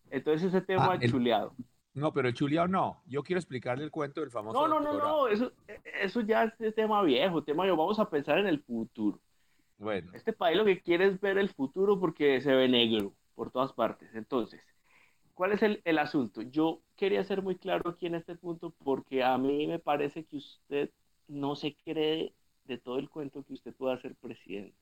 [0.10, 1.56] Entonces, ese tema Ah, el- chuleado.
[1.94, 3.02] No, pero chuleado no.
[3.08, 4.60] Yo quiero explicarle el cuento del famoso.
[4.60, 5.52] No, no, no, no, eso,
[6.02, 7.78] eso ya es tema viejo, tema viejo.
[7.78, 9.20] Vamos a pensar en el futuro.
[9.80, 13.50] Bueno, Este país lo que quiere es ver el futuro porque se ve negro por
[13.52, 14.14] todas partes.
[14.14, 14.62] Entonces,
[15.38, 16.42] ¿cuál es el, el asunto?
[16.44, 20.38] Yo quería ser muy claro aquí en este punto porque a mí me parece que
[20.38, 20.92] usted
[21.28, 24.76] no se cree de todo el cuento que usted pueda ser presidente.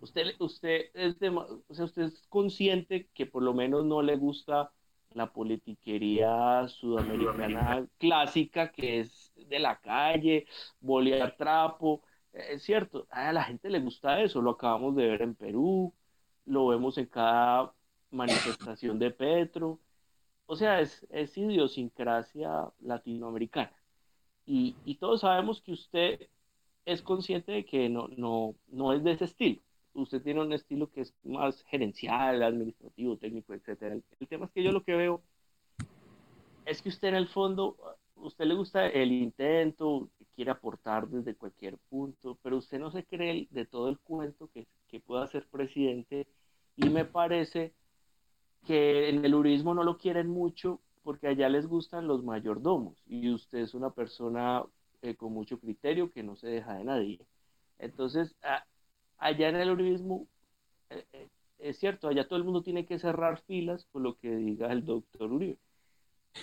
[0.00, 4.16] Usted, usted, es dema- o sea, usted es consciente que por lo menos no le
[4.16, 4.72] gusta
[5.10, 10.46] la politiquería sudamericana clásica que es de la calle,
[10.80, 12.02] bolear trapo.
[12.32, 15.94] Eh, Es cierto, a la gente le gusta eso, lo acabamos de ver en Perú,
[16.46, 17.74] lo vemos en cada
[18.10, 19.78] manifestación de Petro,
[20.46, 23.72] o sea, es, es idiosincrasia latinoamericana.
[24.46, 26.28] Y, y todos sabemos que usted
[26.84, 29.60] es consciente de que no, no, no es de ese estilo.
[29.94, 33.94] Usted tiene un estilo que es más gerencial, administrativo, técnico, etcétera.
[33.94, 35.22] El, el tema es que yo lo que veo
[36.64, 37.76] es que usted en el fondo,
[38.16, 43.48] usted le gusta el intento, quiere aportar desde cualquier punto, pero usted no se cree
[43.50, 46.26] de todo el cuento que, que pueda ser presidente
[46.76, 47.72] y me parece
[48.66, 53.30] que en el urismo no lo quieren mucho porque allá les gustan los mayordomos y
[53.30, 54.64] usted es una persona
[55.02, 57.20] eh, con mucho criterio que no se deja de nadie.
[57.78, 58.34] Entonces,
[59.16, 60.26] allá en el urismo,
[60.90, 64.34] eh, eh, es cierto, allá todo el mundo tiene que cerrar filas con lo que
[64.36, 65.58] diga el doctor Uribe.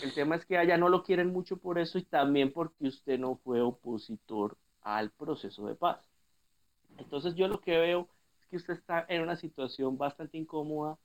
[0.01, 3.19] El tema es que allá no lo quieren mucho por eso y también porque usted
[3.19, 5.99] no fue opositor al proceso de paz.
[6.97, 8.09] Entonces yo lo que veo
[8.41, 10.97] es que usted está en una situación bastante incómoda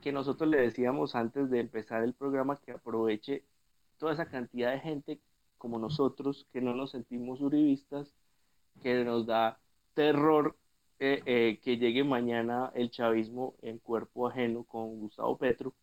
[0.00, 3.44] que nosotros le decíamos antes de empezar el programa que aproveche
[3.98, 5.20] toda esa cantidad de gente
[5.58, 8.14] como nosotros que no nos sentimos uribistas,
[8.82, 9.58] que nos da
[9.94, 10.54] terror
[10.98, 15.74] eh, eh, que llegue mañana el chavismo en cuerpo ajeno con Gustavo Petro.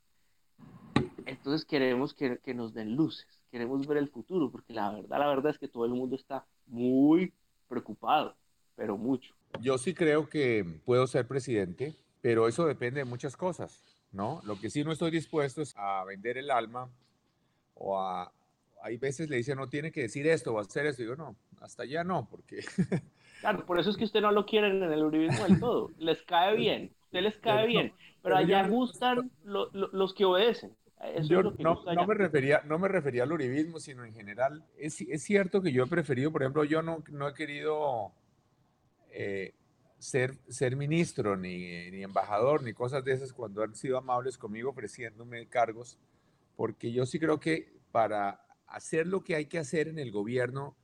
[1.26, 5.28] Entonces queremos que, que nos den luces, queremos ver el futuro, porque la verdad, la
[5.28, 7.32] verdad es que todo el mundo está muy
[7.67, 8.36] preocupado,
[8.76, 9.34] pero mucho.
[9.62, 14.41] yo sí creo que puedo ser presidente, pero eso depende de muchas cosas, ¿no?
[14.45, 16.89] Lo que sí no estoy dispuesto es a vender el alma
[17.76, 18.32] o a...
[18.82, 21.02] Hay veces le dicen, no tiene que decir esto o hacer esto.
[21.02, 22.63] Y digo, no, hasta allá no, porque...
[23.39, 25.91] Claro, por eso es que usted no lo quieren en el uribismo del todo.
[25.97, 27.89] Les cae bien, usted les cae no, bien,
[28.21, 30.73] pero pero allá yo- gustan lo- lo- los que obedecen.
[31.13, 34.06] Eso Yo es lo que no, no me refería, no me refería al uribismo, sino
[34.06, 34.63] en general.
[34.78, 38.13] Es, es cierto que yo he preferido, por ejemplo, yo no, no he querido
[39.12, 39.54] eh,
[40.04, 44.70] ser, ser ministro, ni, ni embajador, ni cosas de esas cuando han sido amables conmigo
[44.70, 45.98] ofreciéndome cargos,
[46.58, 50.76] porque yo sí creo que para hacer lo que hay que hacer en el gobierno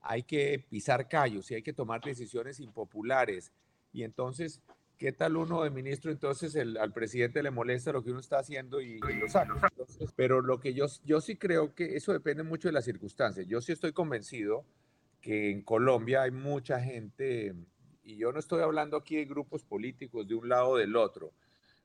[0.00, 3.52] hay que pisar callos y hay que tomar decisiones impopulares.
[3.92, 4.62] Y entonces,
[4.96, 6.12] ¿qué tal uno de ministro?
[6.12, 9.72] Entonces el, al presidente le molesta lo que uno está haciendo y, lo saca.
[10.14, 13.46] Pero lo que yo, yo sí creo que eso depende mucho de las circunstancias.
[13.48, 14.64] Yo sí estoy convencido
[15.20, 17.54] que en Colombia hay mucha gente,
[18.08, 21.32] y yo no estoy hablando aquí de grupos políticos de un lado o del otro.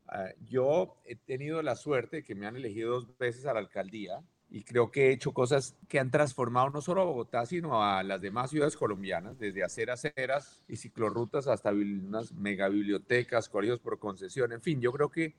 [0.08, 4.24] Ah, yo he tenido la suerte que me han elegido dos veces a la alcaldía
[4.50, 8.04] y creo que he hecho cosas que han transformado no solo a Bogotá, sino a
[8.04, 14.54] las demás ciudades colombianas, desde hacer aceras y ciclorrutas hasta unas megabibliotecas, colegios por concesión,
[14.54, 15.36] en fin, yo creo que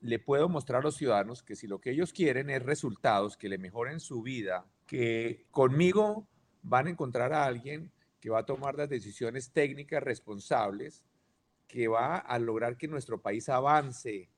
[0.00, 3.48] le puedo mostrar a los ciudadanos que si lo que ellos quieren es resultados que
[3.48, 6.26] le mejoren su vida, que conmigo
[6.62, 11.04] van a encontrar a alguien que va a tomar las decisiones técnicas responsables,
[11.66, 14.30] que va a lograr que nuestro país avance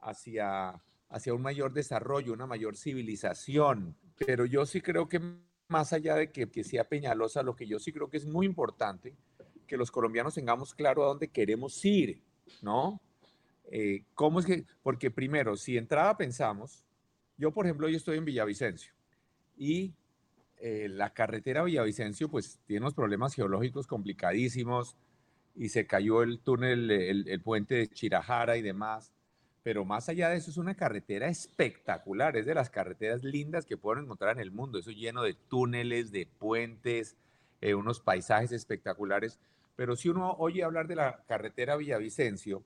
[0.00, 3.96] hacia, hacia un mayor desarrollo, una mayor civilización.
[4.16, 5.20] Pero yo sí creo que
[5.68, 8.46] más allá de que, que sea Peñalosa, lo que yo sí creo que es muy
[8.46, 9.16] importante,
[9.66, 12.22] que los colombianos tengamos claro a dónde queremos ir,
[12.60, 13.00] ¿no?
[13.70, 14.66] Eh, ¿Cómo es que?
[14.82, 16.84] Porque primero, si entrada pensamos,
[17.36, 18.92] yo por ejemplo, yo estoy en Villavicencio
[19.56, 19.94] y
[20.66, 24.96] eh, la carretera Villavicencio pues tiene unos problemas geológicos complicadísimos
[25.54, 29.12] y se cayó el túnel, el, puente de Chirajara y demás.
[29.62, 33.76] pero más allá de eso es una carretera espectacular, es de las carreteras lindas que
[33.76, 37.14] pueden encontrar en el mundo, eso lleno de túneles, de puentes,
[37.60, 39.38] eh, unos paisajes espectaculares,
[39.76, 42.64] pero si uno oye hablar de la carretera Villavicencio,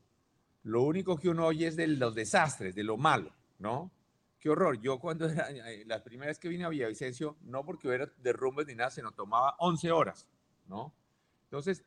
[0.63, 3.91] lo único que uno oye es de los desastres, de lo malo, ¿no?
[4.39, 4.81] Qué horror.
[4.81, 8.67] Yo cuando era, eh, la primera vez que vine a Villavicencio, no porque hubiera derrumbes
[8.67, 10.27] ni nada, se nos tomaba 11 horas,
[10.67, 10.95] ¿no?
[11.45, 11.85] Entonces,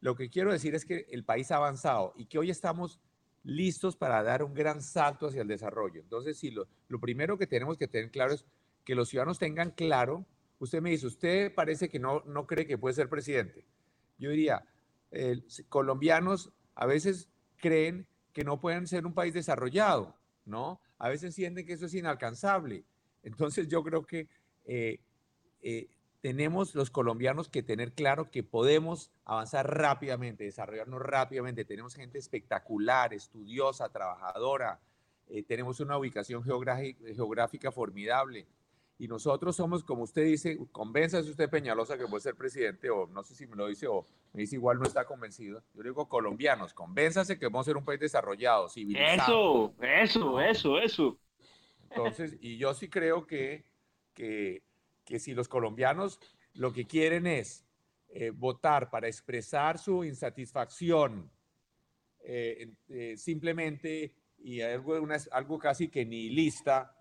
[0.00, 3.00] lo que quiero decir es que el país ha avanzado y que hoy estamos
[3.44, 6.00] listos para dar un gran salto hacia el desarrollo.
[6.00, 8.44] Entonces, sí, lo, lo primero que tenemos que tener claro es
[8.84, 10.26] que los ciudadanos tengan claro,
[10.58, 13.64] usted me dice, usted parece que no, no cree que puede ser presidente.
[14.18, 14.66] Yo diría,
[15.10, 20.15] eh, colombianos a veces creen que no pueden ser un país desarrollado,
[20.46, 20.80] ¿no?
[20.98, 22.84] A veces sienten que eso es inalcanzable.
[23.22, 24.28] Entonces yo creo que
[24.64, 25.00] eh,
[25.62, 25.88] eh,
[26.22, 31.64] tenemos los colombianos que tener claro que podemos avanzar rápidamente, desarrollarnos rápidamente.
[31.64, 34.80] Tenemos gente espectacular, estudiosa, trabajadora,
[35.28, 38.46] eh, tenemos una ubicación geográfica formidable.
[38.98, 43.22] Y nosotros somos, como usted dice, convénzase usted Peñalosa que puede ser presidente, o no
[43.22, 45.62] sé si me lo dice, o me dice igual no está convencido.
[45.74, 49.74] Yo digo colombianos, convénzase que vamos a ser un país desarrollado, civilizado.
[49.78, 51.18] Eso, eso, eso, eso.
[51.90, 53.66] Entonces, y yo sí creo que,
[54.14, 54.62] que,
[55.04, 56.18] que si los colombianos
[56.54, 57.66] lo que quieren es
[58.08, 61.30] eh, votar para expresar su insatisfacción
[62.20, 66.95] eh, eh, simplemente y algo, una, algo casi que nihilista,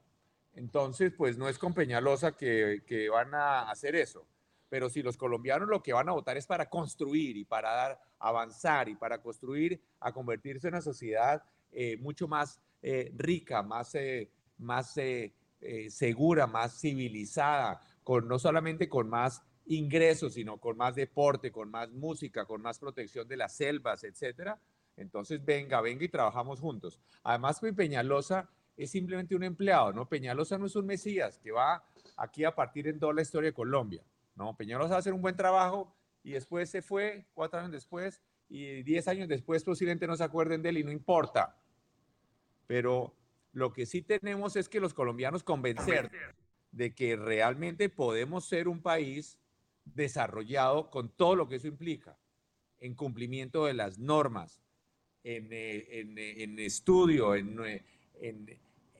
[0.56, 4.26] entonces pues no es con Peñalosa que, que van a hacer eso.
[4.70, 8.00] Pero si los colombianos lo que van a votar es para construir y para dar,
[8.20, 13.94] avanzar y para construir a convertirse en una sociedad eh, mucho más eh, rica, más,
[13.96, 14.96] eh, más
[15.90, 21.92] segura, más civilizada, con, no solamente con más ingresos, sino con más deporte, con más
[21.92, 24.60] música, con más protección de las selvas, etcétera.
[24.96, 27.00] Entonces, venga, venga y trabajamos juntos.
[27.24, 30.08] Además, pues, Peñalosa es simplemente un empleado, ¿no?
[30.08, 31.84] Peñalosa no es un mesías que va
[32.18, 34.04] aquí a partir en toda la historia de Colombia,
[34.36, 34.56] ¿no?
[34.56, 38.84] Peñalosa va a hacer un buen trabajo y después se fue, cuatro años después, y
[38.84, 41.56] diez años después posiblemente no se acuerden de él y no importa.
[42.68, 43.14] Pero
[43.54, 46.12] lo que sí tenemos es que los colombianos convencer
[46.72, 49.38] de que realmente podemos ser un país
[49.86, 52.18] desarrollado con todo lo que eso implica,
[52.80, 54.60] en cumplimiento de las normas,
[55.24, 57.84] en, eh, en, eh, en estudio, en, eh,
[58.20, 58.46] en,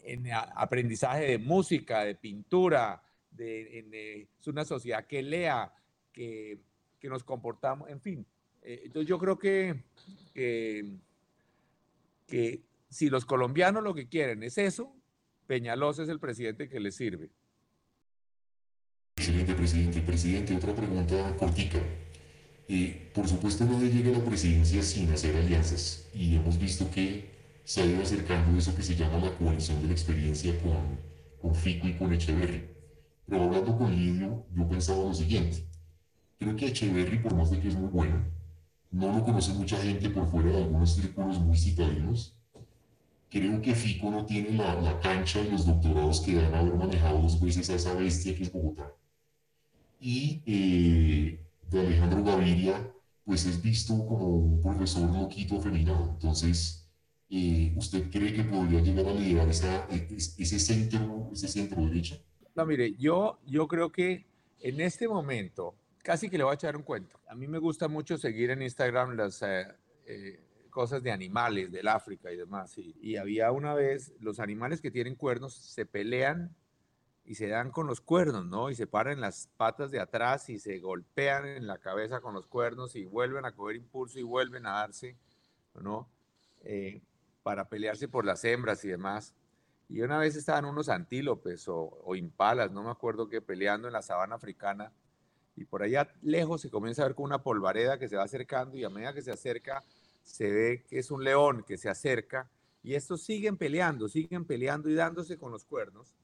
[0.06, 5.74] en, aprendizaje de música, de pintura, de, en, es una sociedad que lea,
[6.14, 6.60] que,
[7.00, 8.26] que nos comportamos, en fin.
[8.62, 9.84] entonces yo creo que,
[10.34, 10.92] que,
[12.90, 14.96] si los colombianos lo que quieren es eso,
[15.48, 17.30] Peñalosa es el presidente que les sirve.
[19.18, 20.02] Excelente, presidente.
[20.02, 21.80] Presidente, otra pregunta cortica.
[22.68, 27.35] Eh, por supuesto, nadie llega a la presidencia sin hacer alianzas y hemos visto que
[27.66, 31.00] se ido acercando eso que se llama la coalición de la experiencia con,
[31.42, 32.70] con Fico y con Echeverry.
[33.28, 35.68] Pero hablando con Lidio, yo pensaba lo siguiente.
[36.38, 38.24] Creo que Echeverry, por más de que es muy bueno,
[38.92, 42.38] no lo conoce mucha gente por fuera de algunos círculos muy citadinos.
[43.32, 47.20] Creo que Fico no tiene la, la cancha y los doctorados que dan haber manejado
[47.20, 48.94] dos veces a esa bestia que es Bogotá.
[50.00, 52.94] Y eh, de Alejandro Gaviria,
[53.26, 56.12] pues es visto como un profesor loquito afeminado.
[56.12, 56.85] Entonces,
[57.30, 62.18] eh, ¿usted cree que podría llegar a liderar esa, ese, centro, ese centro derecha?
[62.56, 64.26] No, mire, yo, yo creo que
[64.60, 67.20] en este momento, casi que le voy a echar un cuento.
[67.28, 69.68] A mí me gusta mucho seguir en Instagram las eh,
[70.06, 72.78] eh, cosas de animales del África y demás.
[72.78, 76.56] Y, y había una vez, los animales que tienen cuernos se pelean
[77.26, 78.70] y se dan con los cuernos, ¿no?
[78.70, 82.46] Y se paran las patas de atrás y se golpean en la cabeza con los
[82.46, 85.18] cuernos y vuelven a coger impulso y vuelven a darse,
[85.74, 86.08] ¿no?
[86.62, 87.02] Eh,
[87.46, 89.36] para pelearse por las hembras y demás.
[89.88, 94.02] Y una vez estaban unos antílopes o, impalas, no me acuerdo qué, peleando en la
[94.02, 94.92] sabana africana.
[95.56, 98.76] Y por allá lejos se comienza a ver con una polvareda que se va acercando
[98.78, 99.84] y a medida que se acerca
[100.24, 102.50] se ve que es un león que se acerca
[102.82, 106.16] y estos siguen peleando, siguen peleando y dándose con los cuernos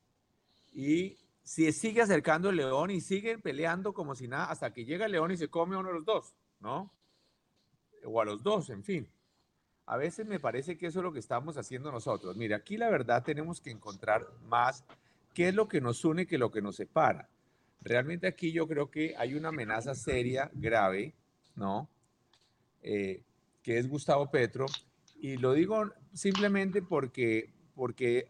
[0.74, 5.06] y si sigue acercando el león y siguen peleando como si nada, hasta que llega
[5.06, 6.92] el león y se come a uno de los dos, ¿no?
[8.06, 9.08] O a los dos, en fin.
[9.92, 12.38] A veces me parece que eso es lo que estamos haciendo nosotros.
[12.38, 14.86] Mira, aquí la verdad tenemos que encontrar más
[15.34, 17.28] qué es lo que nos une que lo que nos separa.
[17.82, 21.14] Realmente aquí yo creo que hay una amenaza seria, grave,
[21.58, 21.90] ¿no?
[22.82, 23.22] Eh,
[23.64, 24.66] que es Gustavo Petro.
[25.20, 28.30] Y lo digo simplemente porque, porque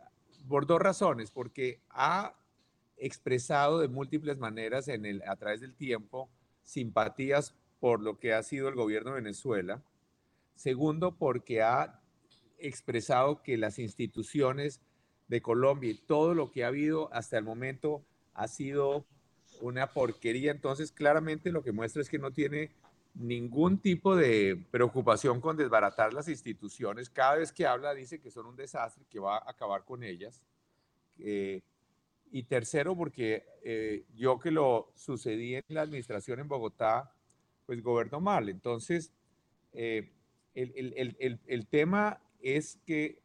[0.49, 2.33] por dos razones, porque ha
[2.97, 6.27] expresado de múltiples maneras en el, a través del tiempo
[6.63, 9.79] simpatías por lo que ha sido el gobierno de Venezuela.
[10.61, 11.99] Segundo, porque ha
[12.59, 14.79] expresado que las instituciones
[15.27, 18.03] de Colombia y todo lo que ha habido hasta el momento
[18.35, 19.03] ha sido
[19.59, 20.51] una porquería.
[20.51, 22.69] Entonces, claramente lo que muestra es que no tiene
[23.15, 27.09] ningún tipo de preocupación con desbaratar las instituciones.
[27.09, 30.43] Cada vez que habla dice que son un desastre, que va a acabar con ellas.
[31.17, 31.63] Eh,
[32.31, 37.11] y tercero, porque eh, yo que lo sucedí en la administración en Bogotá,
[37.65, 38.47] pues gobernó mal.
[38.47, 39.11] Entonces,
[39.73, 40.11] eh,
[40.55, 43.21] el, el, el, el, tema es que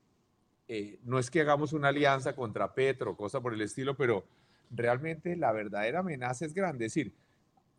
[1.04, 4.26] no es que hagamos una alianza contra Petro, cosa por el estilo, pero
[4.70, 6.86] realmente la verdadera amenaza es grande.
[6.86, 7.14] Es decir,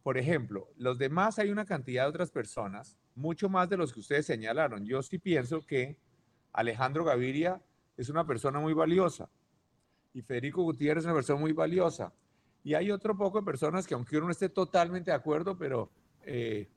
[0.03, 3.99] por ejemplo, los demás hay una cantidad de otras personas, mucho más de los que
[3.99, 4.85] ustedes señalaron.
[4.85, 5.97] Yo sí pienso que
[6.53, 7.61] Alejandro Gaviria
[7.97, 9.29] es una persona muy valiosa
[10.13, 12.13] y Federico Gutiérrez es una persona muy valiosa.
[12.63, 15.91] Y hay otro poco de personas que aunque uno no esté totalmente de acuerdo, pero
[16.23, 16.67] eh,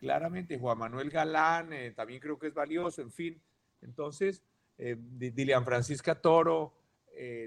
[0.00, 3.40] claramente Juan Manuel Galán eh, también creo que es valioso, en fin.
[3.82, 4.42] Entonces,
[4.78, 6.74] eh, Dilian Francisca Toro,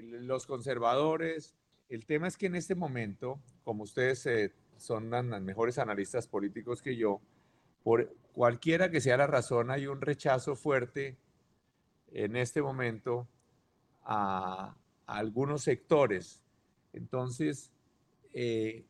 [0.02, 1.54] los conservadores.
[1.88, 4.28] El tema es que en este momento, como ustedes
[4.76, 7.20] son los mejores analistas políticos que yo,
[7.82, 11.16] por cualquiera que sea la razón, hay un rechazo fuerte
[12.12, 13.28] en este momento
[14.02, 16.40] a, algunos sectores.
[16.94, 17.70] Entonces,
[18.32, 18.84] eh,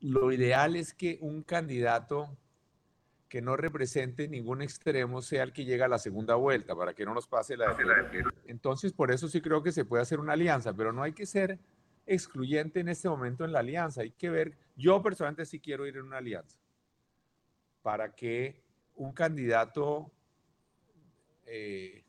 [0.00, 2.36] lo ideal es que un candidato
[3.28, 7.04] que no represente ningún extremo sea el que llega a la segunda vuelta, para que
[7.04, 10.32] no nos pase la de Entonces, por eso sí creo que se puede hacer una
[10.32, 11.58] alianza, pero no hay que ser
[12.06, 14.00] excluyente en este momento en la alianza.
[14.00, 16.56] Hay que ver, yo personalmente sí quiero ir en una alianza
[17.82, 18.62] para que
[18.96, 20.10] un candidato
[21.44, 22.02] eh,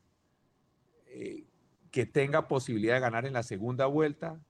[1.06, 1.44] eh,
[1.90, 4.40] que tenga posibilidad de ganar en la segunda vuelta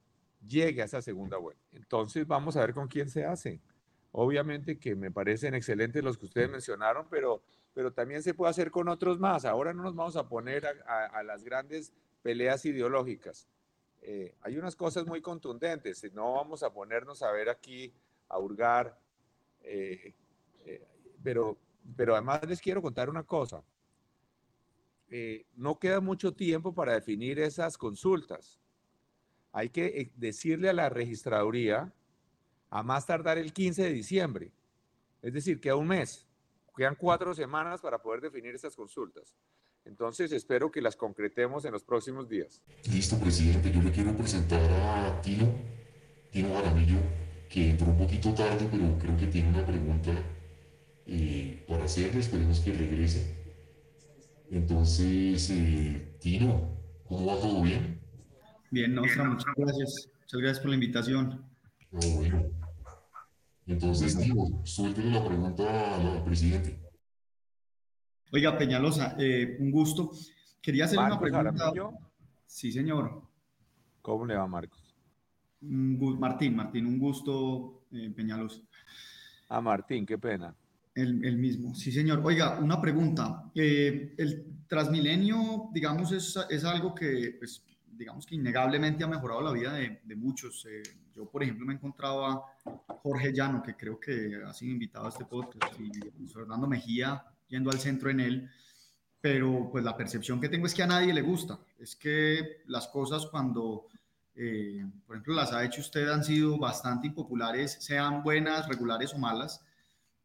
[0.46, 1.62] llegue a esa segunda vuelta.
[1.72, 3.60] Entonces vamos a ver con quién se hace.
[4.12, 7.42] Obviamente que me parecen excelentes los que ustedes mencionaron, pero,
[7.74, 9.44] pero también se puede hacer con otros más.
[9.44, 13.48] Ahora no nos vamos a poner a, a las grandes peleas ideológicas.
[14.02, 16.10] Eh, hay unas cosas muy contundentes.
[16.12, 17.92] No vamos a ponernos a ver aquí,
[18.28, 18.98] a hurgar.
[19.62, 20.14] Eh,
[20.64, 20.86] eh,
[21.22, 21.56] pero,
[21.96, 23.62] pero además les quiero contar una cosa.
[25.56, 28.58] no queda mucho tiempo para definir esas consultas.
[29.52, 31.92] Hay que decirle a la registraduría
[32.70, 34.52] a más tardar el 15 de diciembre.
[35.22, 36.26] Es decir, queda un mes.
[36.76, 39.34] Quedan cuatro semanas para poder definir esas consultas.
[39.84, 42.62] Entonces espero que las concretemos en los próximos días.
[42.90, 43.72] Listo, presidente.
[43.72, 45.52] Yo le quiero presentar a Tino,
[46.30, 46.98] Tino Jaramillo,
[47.48, 50.12] que entró un poquito tarde, pero creo que tiene una pregunta
[51.06, 52.20] eh, para hacerle.
[52.20, 53.36] Esperemos que regrese.
[54.50, 56.76] Entonces, eh, Tino,
[57.08, 57.89] ¿cómo va todo bien?
[58.70, 60.08] Bien, Nostra, muchas gracias.
[60.20, 61.44] Muchas gracias por la invitación.
[61.90, 62.44] Bueno.
[63.66, 66.78] Entonces, Tino, suéltele la pregunta al presidente.
[68.32, 70.12] Oiga, Peñalosa, eh, un gusto.
[70.62, 71.72] Quería hacer Marcos una pregunta.
[72.46, 73.22] Sí, señor.
[74.02, 74.94] ¿Cómo le va, Marcos?
[75.60, 78.62] Martín, Martín, un gusto, eh, Peñalosa.
[79.48, 80.54] Ah, Martín, qué pena.
[80.94, 82.20] El, el mismo, sí, señor.
[82.24, 83.50] Oiga, una pregunta.
[83.54, 87.64] Eh, el Transmilenio, digamos, es, es algo que, pues,
[88.00, 90.66] digamos que innegablemente ha mejorado la vida de, de muchos.
[90.66, 90.82] Eh,
[91.14, 92.42] yo, por ejemplo, me encontraba
[93.02, 97.70] Jorge Llano, que creo que ha sido invitado a este podcast, y Fernando Mejía yendo
[97.70, 98.50] al centro en él.
[99.20, 101.60] Pero, pues, la percepción que tengo es que a nadie le gusta.
[101.78, 103.88] Es que las cosas cuando,
[104.34, 109.18] eh, por ejemplo, las ha hecho usted han sido bastante impopulares, sean buenas, regulares o
[109.18, 109.62] malas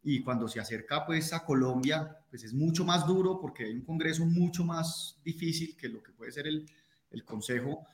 [0.02, 3.82] y cuando se acerca pues a Colombia, pues es mucho más duro porque hay un
[3.82, 6.70] Congreso mucho más difícil que lo que puede ser el,
[7.12, 7.86] el Consejo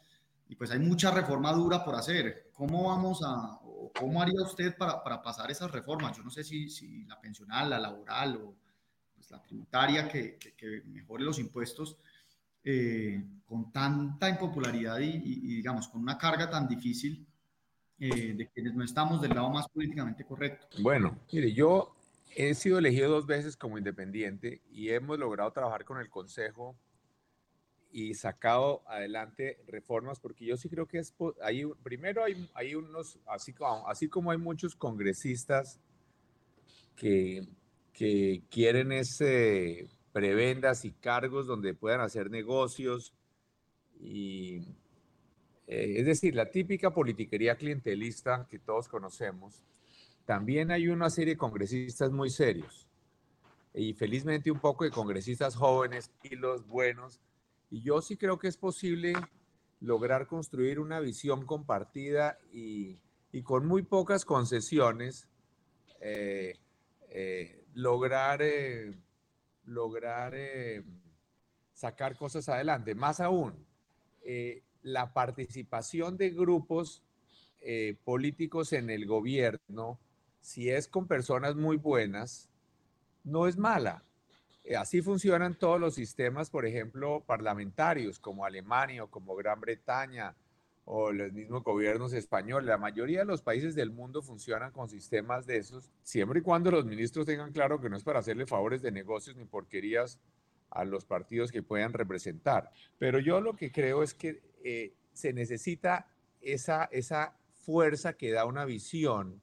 [0.51, 2.49] y pues hay mucha reforma dura por hacer.
[2.51, 6.17] ¿Cómo vamos a, o cómo haría usted para, para pasar esas reformas?
[6.17, 8.55] Yo no sé si, si la pensional, la laboral o
[9.15, 11.97] pues, la tributaria que, que, que mejore los impuestos
[12.63, 17.25] eh, con tanta impopularidad y, y, y, digamos con una carga tan difícil
[17.97, 20.67] eh, de quienes no estamos del lado más políticamente correcto.
[20.81, 21.95] Bueno, mire, yo
[22.35, 26.75] he sido elegido dos veces como independiente y hemos logrado trabajar con el Consejo
[27.91, 33.19] y sacado adelante reformas porque yo sí creo que es hay primero hay, hay unos
[33.25, 35.79] así como así como hay muchos congresistas
[36.95, 37.47] que,
[37.93, 43.13] que quieren ese prebendas y cargos donde puedan hacer negocios
[43.99, 44.59] y
[45.67, 49.63] eh, es decir la típica politiquería clientelista que todos conocemos
[50.25, 52.87] también hay una serie de congresistas muy serios
[53.73, 57.19] y felizmente un poco de congresistas jóvenes y los buenos.
[57.71, 59.13] Y yo sí creo que es posible
[59.79, 62.99] lograr construir una visión compartida y,
[63.31, 65.27] y con muy pocas concesiones
[66.01, 66.57] eh,
[67.09, 68.93] eh, lograr, eh,
[69.65, 70.33] lograr
[71.73, 72.95] sacar cosas adelante.
[72.95, 73.65] Más aún,
[74.83, 77.03] la participación de grupos
[78.03, 79.99] políticos en el gobierno,
[80.41, 82.49] si es con personas muy buenas,
[83.23, 84.03] no es mala.
[84.63, 90.35] Eh, así funcionan todos los sistemas, por ejemplo, parlamentarios, como Alemania o como Gran Bretaña
[90.85, 92.67] o los mismos gobiernos españoles.
[92.67, 96.71] La mayoría de los países del mundo funcionan con sistemas de esos, siempre y cuando
[96.71, 100.19] los ministros tengan claro que no es para hacerle favores de negocios ni porquerías
[100.69, 102.71] a los partidos que puedan representar.
[102.97, 106.07] Pero yo lo que creo es que eh, se necesita
[106.39, 109.41] esa, esa fuerza que da una visión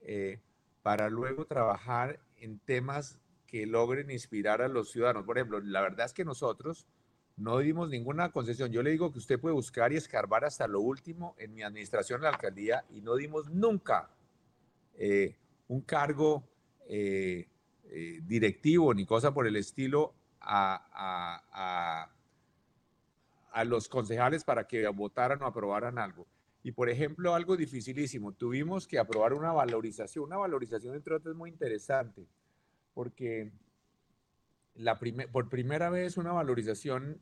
[0.00, 0.40] eh,
[0.82, 3.18] para luego trabajar en temas
[3.64, 5.24] logren inspirar a los ciudadanos.
[5.24, 6.86] Por ejemplo, la verdad es que nosotros
[7.36, 8.70] no dimos ninguna concesión.
[8.72, 12.18] Yo le digo que usted puede buscar y escarbar hasta lo último en mi administración
[12.18, 14.10] en la alcaldía y no dimos nunca
[14.94, 15.36] eh,
[15.68, 16.44] un cargo
[16.88, 17.46] eh,
[17.84, 22.10] eh, directivo ni cosa por el estilo a, a, a,
[23.52, 26.26] a los concejales para que votaran o aprobaran algo.
[26.62, 30.24] Y por ejemplo, algo dificilísimo, tuvimos que aprobar una valorización.
[30.24, 32.26] Una valorización, entre otras, muy interesante,
[32.96, 33.52] porque
[34.74, 34.98] la
[35.30, 37.20] por primera vez una valorización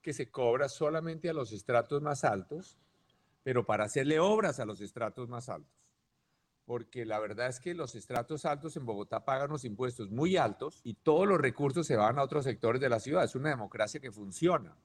[0.00, 2.78] que se cobra solamente a los estratos más altos,
[3.42, 5.84] pero para hacerle obras a los estratos más altos.
[6.64, 10.80] Porque la verdad es que los estratos altos en Bogotá pagan los impuestos muy altos
[10.84, 13.24] y todos los recursos se van a otros sectores de la ciudad.
[13.24, 14.76] Es una democracia que funciona.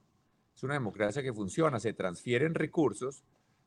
[0.56, 1.78] Es una democracia que funciona.
[1.78, 3.22] Se transfieren recursos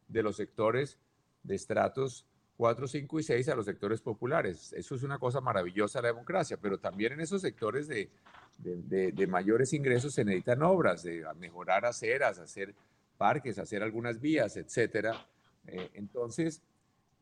[0.09, 0.99] de los sectores
[1.41, 2.27] de estratos
[2.57, 4.73] 4, 5 y 6 a los sectores populares.
[4.73, 8.09] Eso es una cosa maravillosa la democracia, pero también en esos sectores de,
[8.57, 12.73] de, de, de mayores ingresos se necesitan obras, de mejorar aceras, hacer
[13.17, 15.27] parques, hacer algunas vías, etcétera.
[15.67, 16.61] Eh, entonces,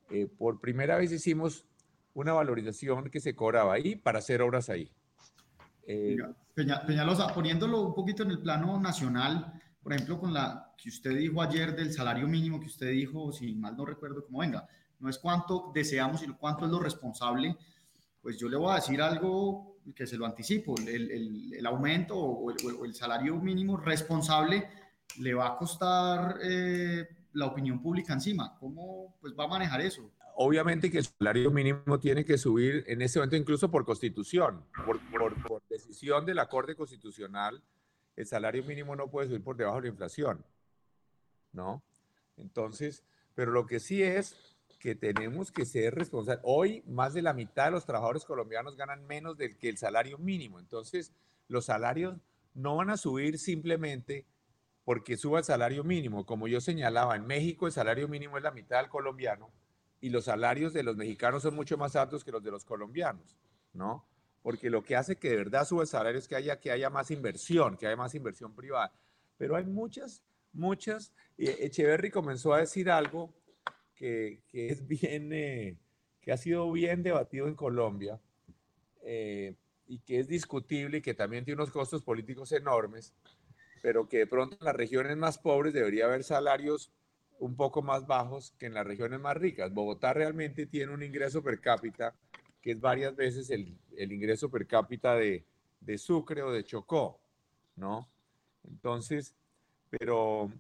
[0.10, 1.66] eh, por primera vez hicimos
[2.14, 4.92] una valorización que se cobraba ahí para hacer obras ahí.
[5.88, 6.18] Eh,
[6.54, 11.18] Peña, Peñalosa, poniéndolo un poquito en el plano nacional, por ejemplo, con la que usted
[11.18, 14.68] dijo ayer del salario mínimo que usted dijo, si mal no recuerdo cómo venga,
[15.04, 17.58] no es cuánto deseamos, sino cuánto es lo responsable,
[18.22, 22.18] pues yo le voy a decir algo que se lo anticipo, el, el, el aumento
[22.18, 24.66] o el, o el, salario mínimo responsable
[25.20, 28.58] le va a costar eh, la opinión pública encima.
[28.58, 30.10] ¿Cómo pues, va a manejar eso?
[30.38, 35.02] Obviamente que el salario mínimo tiene que subir en este momento incluso por constitución, por,
[35.12, 37.62] por, por decisión de la Corte Constitucional,
[38.16, 40.46] el salario mínimo no puede subir por debajo de la inflación,
[41.52, 41.84] ¿no?
[42.38, 43.04] Entonces,
[43.36, 44.53] pero lo que sí es
[44.84, 46.44] que tenemos que ser responsables.
[46.44, 50.18] Hoy más de la mitad de los trabajadores colombianos ganan menos del que el salario
[50.18, 50.60] mínimo.
[50.60, 51.14] Entonces,
[51.48, 52.18] los salarios
[52.54, 54.26] no van a subir simplemente
[54.84, 56.26] porque suba el salario mínimo.
[56.26, 59.54] Como yo señalaba, en México el salario mínimo es la mitad del colombiano
[60.02, 63.38] y los salarios de los mexicanos son mucho más altos que los de los colombianos,
[63.72, 64.06] ¿no?
[64.42, 66.90] Porque lo que hace que de verdad suba el salario es que haya, que haya
[66.90, 68.92] más inversión, que haya más inversión privada.
[69.38, 70.22] Pero hay muchas,
[70.52, 71.14] muchas.
[71.38, 73.34] Echeverry comenzó a decir algo
[74.04, 75.78] que, que es bien, eh,
[76.20, 78.20] que ha sido bien debatido en Colombia
[79.02, 79.56] eh,
[79.88, 83.14] y que es discutible y que también tiene unos costos políticos enormes,
[83.82, 86.92] pero que de pronto en las regiones más pobres debería haber salarios
[87.40, 89.74] un poco más bajos que en las regiones más ricas.
[89.74, 92.14] Bogotá realmente tiene un ingreso per cápita
[92.62, 95.46] que es varias veces el, el ingreso per cápita de,
[95.80, 97.22] de Sucre o de Chocó,
[97.78, 98.10] ¿no?
[98.66, 99.34] Entonces,
[99.90, 100.52] pero,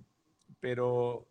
[0.61, 1.27] pero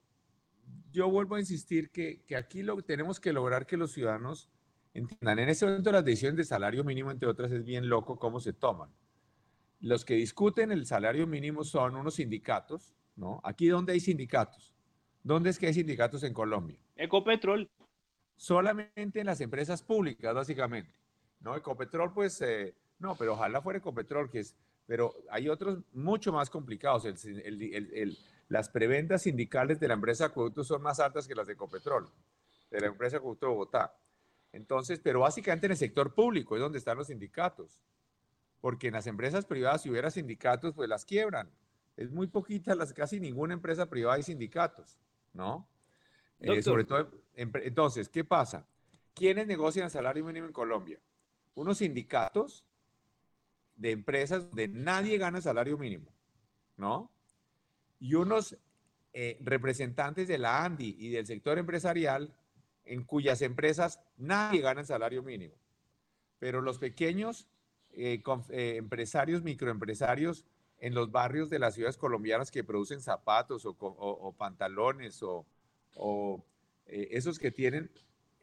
[0.93, 4.51] yo vuelvo a insistir que, que, aquí lo tenemos que lograr que los ciudadanos
[4.95, 5.39] entiendan.
[5.39, 8.53] En ese momento las decisiones de salario mínimo, entre otras, es bien loco cómo se
[8.53, 8.91] toman.
[9.81, 13.41] Los que discuten el salario mínimo son unos sindicatos, ¿no?
[13.43, 14.73] Aquí donde hay sindicatos.
[15.23, 16.79] ¿Dónde es que hay sindicatos en Colombia?
[16.97, 17.69] Ecopetrol.
[18.37, 20.95] Solamente en las empresas públicas, básicamente.
[21.41, 21.57] ¿No?
[21.57, 24.57] Ecopetrol, pues, eh, no, pero ojalá fuera Ecopetrol, que es,
[24.87, 27.05] pero hay otros mucho más complicados.
[27.05, 28.19] El, el, el,
[28.49, 32.09] las preventas sindicales de la empresa Acueducto son más altas que las de Ecopetrol,
[32.71, 33.97] de la empresa Acueducto de Bogotá.
[34.53, 37.83] Entonces, pero básicamente en el sector público es donde están los sindicatos.
[38.61, 41.51] Porque en las empresas privadas, si hubiera sindicatos, pues las quiebran.
[41.97, 44.99] Es muy poquita, las, casi ninguna empresa privada hay sindicatos,
[45.33, 45.69] ¿no?
[46.41, 48.67] Eh, sobre todo, entonces, ¿qué pasa?
[49.15, 51.01] ¿Quiénes negocian el salario mínimo en Colombia?
[51.55, 52.65] Unos sindicatos
[53.77, 56.11] de empresas donde nadie gana el salario mínimo,
[56.77, 57.12] ¿no?
[58.03, 58.57] Y unos
[59.15, 62.35] eh, representantes de la ANDI y del sector empresarial
[62.85, 65.55] en cuyas empresas nadie gana el salario mínimo.
[66.39, 67.47] Pero los pequeños
[67.93, 70.45] eh, con, eh, empresarios, microempresarios
[70.79, 75.47] en los barrios de las ciudades colombianas que producen zapatos o, o, o pantalones o,
[75.95, 76.45] o
[76.87, 77.91] eh, esos que tienen,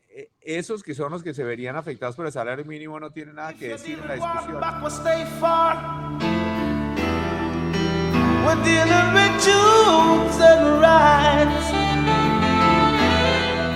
[0.09, 3.35] eh, esos que son los que se verían afectados por el salario mínimo no tienen
[3.35, 4.59] nada que decir en la discusión.
[10.91, 11.49] And.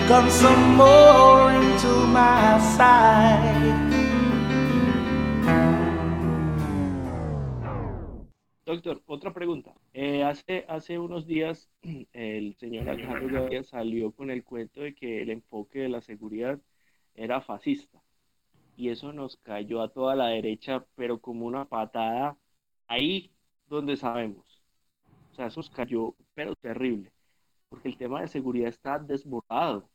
[0.08, 0.28] Come
[2.14, 3.94] my side.
[8.66, 9.74] Doctor, otra pregunta.
[9.94, 11.70] Eh, hace, hace unos días
[12.14, 16.60] el señor Alejandro Gaviria salió con el cuento de que el enfoque de la seguridad
[17.16, 18.02] era fascista.
[18.76, 22.38] Y eso nos cayó a toda la derecha, pero como una patada
[22.88, 23.32] ahí
[23.68, 24.53] donde sabemos.
[25.34, 27.12] O sea, eso nos cayó, pero terrible.
[27.70, 29.90] Porque el tema de seguridad está desbordado.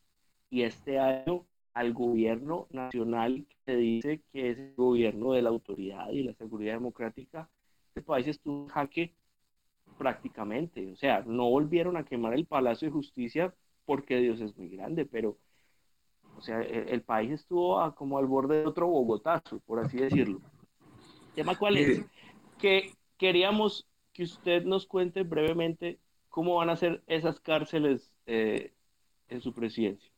[0.51, 6.11] Y este año al gobierno nacional que dice que es el gobierno de la autoridad
[6.11, 7.51] y la seguridad democrática,
[7.89, 9.15] este país estuvo en jaque
[9.99, 10.93] prácticamente.
[10.93, 13.55] O sea, no volvieron a quemar el Palacio de Justicia
[13.87, 15.39] porque Dios es muy grande, pero,
[16.37, 19.99] o sea, el, el país estuvo a- como al borde de otro Bogotazo, por así
[19.99, 20.41] decirlo.
[21.29, 22.03] ¿El tema cuál es?
[22.59, 23.88] Que queríamos
[24.19, 28.73] que usted nos cuente brevemente cómo van a ser esas cárceles eh,
[29.29, 30.11] en su presidencia.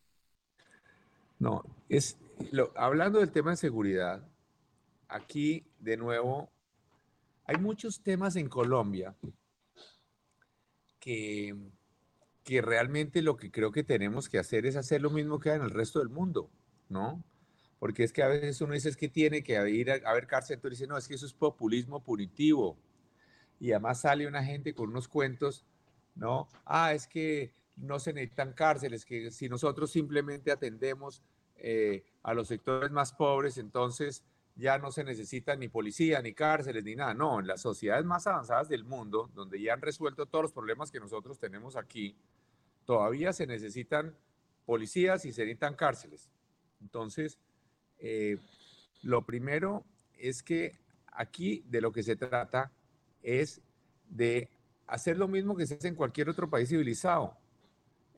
[1.39, 2.17] No, es
[2.51, 4.27] lo- hablando del tema de seguridad,
[5.07, 6.49] aquí de nuevo
[7.45, 9.15] hay muchos temas en Colombia
[10.99, 11.55] que,
[12.43, 15.61] que realmente lo que creo que tenemos que hacer es hacer lo mismo que en
[15.61, 16.49] el resto del mundo,
[16.89, 17.23] ¿no?
[17.79, 20.27] Porque es que a veces uno dice es que tiene que ir a, a ver
[20.27, 22.79] cárcel, entonces dice, no, es que eso es populismo punitivo.
[23.61, 25.65] Y además sale una gente con unos cuentos,
[26.17, 26.49] ¿no?
[26.65, 31.23] Ah, es que no se necesitan cárceles, que si nosotros simplemente atendemos
[31.57, 34.25] eh, a los sectores más pobres, entonces
[34.57, 37.15] ya no se necesita ni policía, ni cárceles, ni nada.
[37.15, 40.91] No, en las sociedades más avanzadas del mundo, donde ya han resuelto todos los problemas
[40.91, 42.17] que nosotros tenemos aquí,
[42.85, 44.15] todavía se necesitan
[44.67, 46.31] policías y se necesitan cárceles.
[46.81, 47.39] Entonces,
[47.99, 48.39] eh,
[49.03, 49.85] lo primero
[50.19, 50.79] es que
[51.13, 52.71] aquí de lo que se trata
[53.23, 53.61] es
[54.09, 54.49] de
[54.87, 57.37] hacer lo mismo que se hace en cualquier otro país civilizado,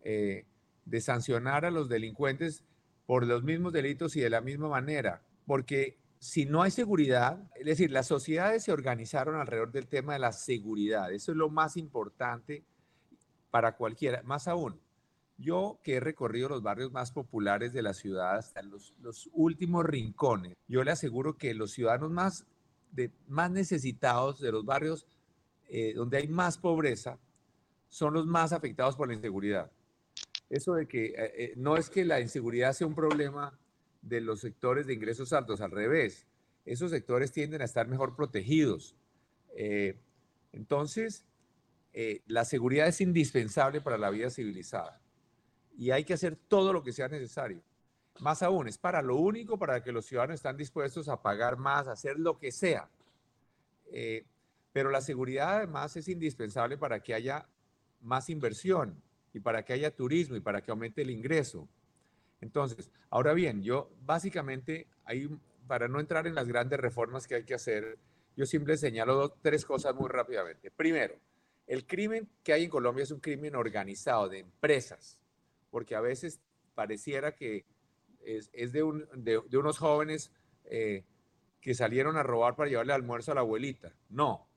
[0.05, 0.47] eh,
[0.85, 2.65] de sancionar a los delincuentes
[3.07, 7.67] por los mismos delitos y de la misma manera, porque si no hay seguridad, es
[7.67, 11.77] decir, las sociedades se organizaron alrededor del tema de la seguridad, eso es lo más
[11.77, 12.65] importante
[13.51, 14.81] para cualquiera, más aún.
[15.37, 19.85] Yo que he recorrido los barrios más populares de la ciudad hasta los, los últimos
[19.85, 22.47] rincones, yo le aseguro que los ciudadanos más,
[22.93, 25.07] de, más necesitados de los barrios
[25.69, 27.19] eh, donde hay más pobreza
[27.89, 29.71] son los más afectados por la inseguridad.
[30.49, 33.59] Eso de que eh, eh, no es que la inseguridad sea un problema
[34.03, 36.27] de los sectores de ingresos altos, al revés,
[36.65, 38.97] esos sectores tienden a estar mejor protegidos.
[39.57, 39.99] Eh,
[40.53, 41.25] entonces,
[41.93, 45.01] eh, la seguridad es indispensable para la vida civilizada
[45.77, 47.63] y hay que hacer todo lo que sea necesario.
[48.21, 51.89] Más aún, es para lo único para que los ciudadanos están dispuestos a pagar más,
[51.89, 52.89] a hacer lo que sea.
[53.87, 54.25] Eh,
[54.73, 57.47] pero la seguridad además es indispensable para que haya
[58.01, 59.03] más inversión
[59.33, 61.69] y para que haya turismo y para que aumente el ingreso.
[62.41, 65.29] Entonces, ahora bien, yo básicamente, hay,
[65.67, 67.99] para no entrar en las grandes reformas que hay que hacer,
[68.37, 70.71] yo siempre señalo tres cosas muy rápidamente.
[70.71, 71.15] Primero,
[71.67, 75.19] el crimen que hay en Colombia es un crimen organizado de empresas,
[75.71, 76.41] porque a veces
[76.75, 77.65] pareciera que
[78.25, 80.31] es, es de, un- de- unos jóvenes
[80.65, 81.05] eh,
[81.61, 83.93] que salieron a robar para llevarle almuerzo a la abuelita.
[84.09, 84.49] No,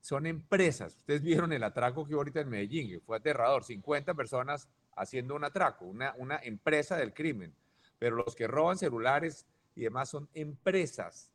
[0.00, 0.96] son empresas.
[0.96, 3.64] Ustedes vieron el atraco que hubo ahorita en Medellín, fue aterrador.
[3.64, 7.54] 50 personas haciendo un atraco, una, una empresa del crimen.
[7.98, 11.30] Pero los que roban celulares y demás son empresas.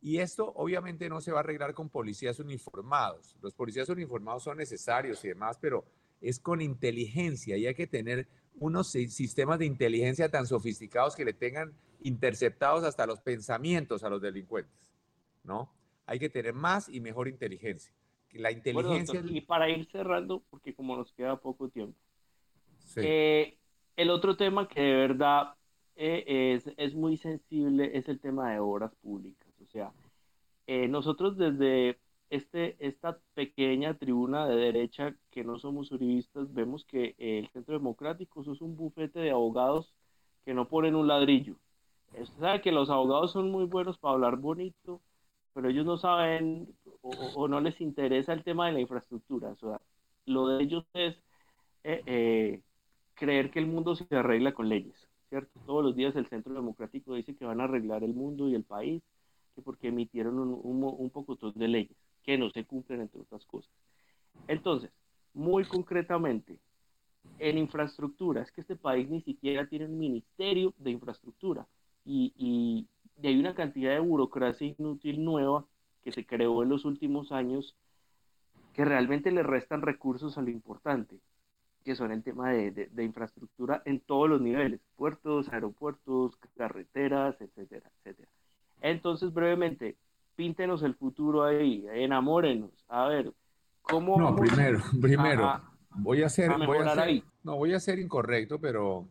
[0.00, 3.36] Y esto obviamente no se va a arreglar con policías uniformados.
[3.40, 5.84] Los policías uniformados son necesarios y demás, pero
[6.20, 8.28] es con inteligencia y hay que tener
[8.58, 11.72] unos si- sistemas de inteligencia tan sofisticados que le tengan
[12.02, 14.92] interceptados hasta los pensamientos a los delincuentes,
[15.44, 15.72] ¿no?
[16.06, 17.92] Hay que tener más y mejor inteligencia.
[18.32, 21.98] La Bueno, inteligencia doctor, es- y para ir cerrando, porque como nos queda poco tiempo,
[22.86, 23.00] sí.
[23.02, 23.58] eh,
[23.96, 25.54] el otro tema que de verdad
[25.96, 29.48] eh, es, es muy sensible es el tema de obras públicas.
[29.62, 29.92] O sea,
[30.66, 31.98] eh, nosotros desde
[32.32, 38.40] este, esta pequeña tribuna de derecha que no somos uribistas, vemos que el Centro Democrático
[38.40, 39.92] es un bufete de abogados
[40.46, 41.56] que no ponen un ladrillo.
[42.18, 45.02] Usted sabe que los abogados son muy buenos para hablar bonito,
[45.52, 49.50] pero ellos no saben o, no les interesa el tema de la infraestructura.
[49.50, 49.80] O sea,
[50.24, 51.14] lo de ellos es
[51.84, 52.62] eh, eh,
[53.14, 55.60] creer que el mundo se arregla con leyes, ¿cierto?
[55.66, 58.64] Todos los días el Centro Democrático dice que van a arreglar el mundo y el
[58.64, 59.02] país,
[59.54, 63.72] que porque emitieron un, un, un de leyes que no se cumplen, entre otras cosas.
[64.48, 64.90] Entonces,
[65.34, 66.58] muy concretamente,
[67.38, 71.66] en infraestructura, es que este país ni siquiera tiene un ministerio de infraestructura
[72.04, 72.86] y, y,
[73.20, 75.64] y hay una cantidad de burocracia inútil nueva
[76.02, 77.76] que se creó en los últimos años
[78.74, 81.20] que realmente le restan recursos a lo importante,
[81.84, 87.40] que son el tema de, de, de infraestructura en todos los niveles, puertos, aeropuertos, carreteras,
[87.40, 88.28] etcétera, etcétera.
[88.80, 89.96] Entonces, brevemente,
[90.34, 93.32] píntenos el futuro ahí, enamórenos, a ver,
[93.82, 94.18] ¿cómo...
[94.18, 95.60] No, primero, primero,
[95.96, 97.24] voy a ser, a voy a mejorar ser- ahí?
[97.42, 99.08] no, voy a ser incorrecto, pero,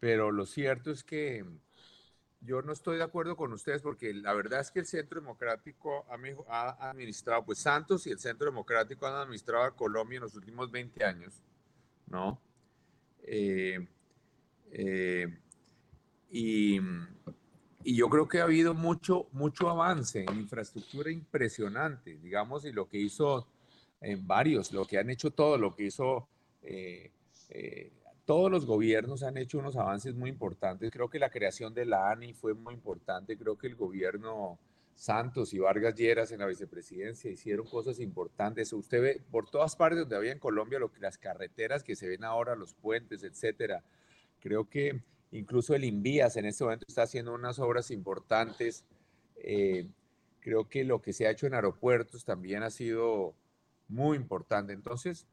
[0.00, 1.44] pero lo cierto es que
[2.40, 6.06] yo no estoy de acuerdo con ustedes porque la verdad es que el Centro Democrático
[6.48, 10.70] ha administrado, pues Santos y el Centro Democrático han administrado a Colombia en los últimos
[10.70, 11.42] 20 años,
[12.06, 12.40] ¿no?
[13.22, 13.86] Eh,
[14.70, 15.38] eh,
[16.30, 16.80] y,
[17.84, 22.88] y yo creo que ha habido mucho, mucho avance en infraestructura impresionante, digamos, y lo
[22.88, 23.46] que hizo
[24.00, 26.28] en varios, lo que han hecho todos, lo que hizo
[26.62, 27.10] eh,
[27.50, 27.92] eh,
[28.24, 30.90] todos los gobiernos han hecho unos avances muy importantes.
[30.90, 33.38] Creo que la creación de la ANI fue muy importante.
[33.38, 34.58] Creo que el gobierno
[34.94, 38.72] Santos y Vargas Lleras en la vicepresidencia hicieron cosas importantes.
[38.72, 42.08] Usted ve por todas partes donde había en Colombia lo que las carreteras que se
[42.08, 43.82] ven ahora, los puentes, etcétera.
[44.40, 45.00] Creo que
[45.30, 48.84] incluso el Invías en este momento está haciendo unas obras importantes.
[49.36, 49.86] Eh,
[50.40, 53.34] creo que lo que se ha hecho en aeropuertos también ha sido
[53.88, 54.72] muy importante.
[54.72, 55.26] Entonces,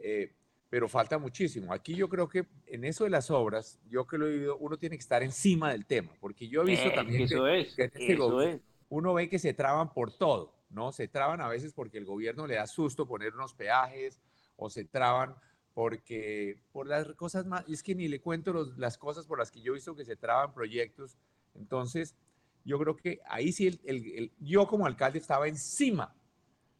[0.00, 0.32] eh,
[0.70, 1.72] pero falta muchísimo.
[1.72, 4.76] Aquí yo creo que en eso de las obras, yo que lo he vivido, uno
[4.76, 7.74] tiene que estar encima del tema, porque yo he visto Eh, también eso que, es,
[7.74, 8.62] que en este eso gobierno es.
[8.90, 10.92] uno ve que se traban por todo, ¿no?
[10.92, 14.20] Se traban a veces porque el gobierno le da susto poner unos peajes
[14.56, 15.34] o se traban
[15.78, 19.52] porque por las cosas más, es que ni le cuento los- las cosas por las
[19.52, 21.16] que yo he visto que se traban proyectos.
[21.54, 22.16] Entonces,
[22.64, 26.12] yo creo que ahí sí, el, el- el- yo como alcalde estaba encima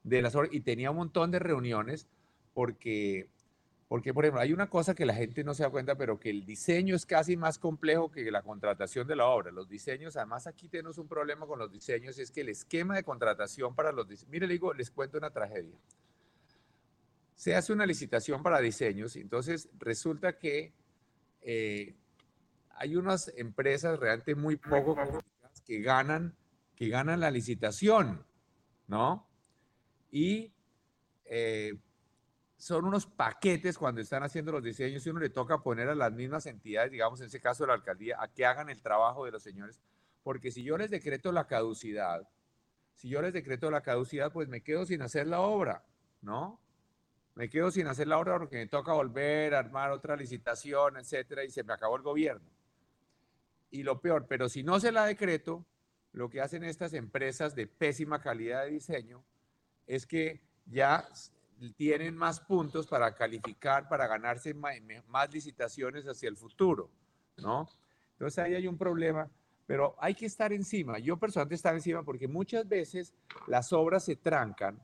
[0.02, 2.08] de las obras y tenía un montón de reuniones
[2.54, 3.28] porque,
[3.86, 6.30] porque, por ejemplo, hay una cosa que la gente no se da cuenta, pero que
[6.30, 9.52] el diseño es casi más complejo que la contratación de la obra.
[9.52, 13.04] Los diseños, además aquí tenemos un problema con los diseños, es que el esquema de
[13.04, 15.76] contratación para los diseños, mire, le digo, les cuento una tragedia.
[17.38, 20.74] Se hace una licitación para diseños y entonces resulta que
[21.40, 21.94] eh,
[22.70, 24.96] hay unas empresas realmente muy poco
[25.64, 26.34] que ganan,
[26.74, 28.26] que ganan la licitación,
[28.88, 29.24] ¿no?
[30.10, 30.52] Y
[31.26, 31.78] eh,
[32.56, 36.12] son unos paquetes cuando están haciendo los diseños y uno le toca poner a las
[36.12, 39.44] mismas entidades, digamos en ese caso la alcaldía, a que hagan el trabajo de los
[39.44, 39.80] señores,
[40.24, 42.28] porque si yo les decreto la caducidad,
[42.96, 45.84] si yo les decreto la caducidad, pues me quedo sin hacer la obra,
[46.20, 46.60] ¿no?
[47.38, 51.44] Me quedo sin hacer la obra porque me toca volver a armar otra licitación, etcétera,
[51.44, 52.50] y se me acabó el gobierno.
[53.70, 55.64] Y lo peor, pero si no se la decreto,
[56.10, 59.22] lo que hacen estas empresas de pésima calidad de diseño
[59.86, 61.08] es que ya
[61.76, 66.90] tienen más puntos para calificar, para ganarse más licitaciones hacia el futuro,
[67.36, 67.68] ¿no?
[68.14, 69.30] Entonces ahí hay un problema,
[69.64, 70.98] pero hay que estar encima.
[70.98, 73.14] Yo personalmente estar encima porque muchas veces
[73.46, 74.82] las obras se trancan,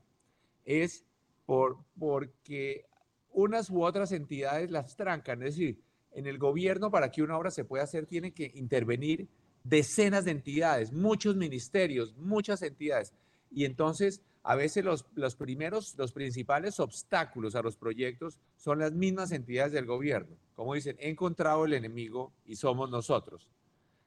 [0.63, 1.03] es
[1.45, 2.85] por, porque
[3.31, 5.43] unas u otras entidades las trancan.
[5.43, 5.81] Es decir,
[6.11, 9.27] en el gobierno para que una obra se pueda hacer tiene que intervenir
[9.63, 13.13] decenas de entidades, muchos ministerios, muchas entidades.
[13.51, 18.91] Y entonces a veces los, los primeros, los principales obstáculos a los proyectos son las
[18.91, 20.37] mismas entidades del gobierno.
[20.53, 23.49] Como dicen, he encontrado el enemigo y somos nosotros.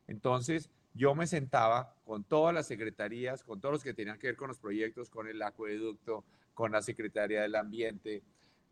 [0.07, 4.36] Entonces, yo me sentaba con todas las secretarías, con todos los que tenían que ver
[4.36, 6.24] con los proyectos, con el acueducto,
[6.59, 8.20] con la Secretaría del Ambiente,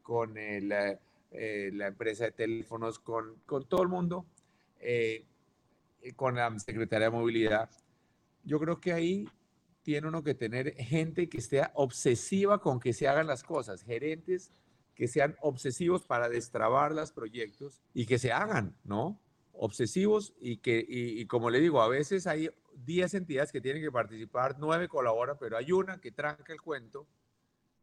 [0.02, 0.98] con el, eh,
[1.30, 4.26] eh, la empresa de teléfonos, con, con todo el mundo,
[4.80, 5.24] eh,
[6.16, 7.70] con la Secretaría de Movilidad.
[8.42, 9.28] Yo creo que ahí
[9.82, 14.50] tiene uno que tener gente que esté obsesiva con que se hagan las cosas, gerentes
[14.96, 19.20] que sean obsesivos para destrabar los proyectos y que se hagan, ¿no?
[19.52, 22.50] Obsesivos y que, y, y como le digo, a veces hay
[22.84, 27.06] 10 entidades que tienen que participar, 9 colaboran, pero hay una que tranca el cuento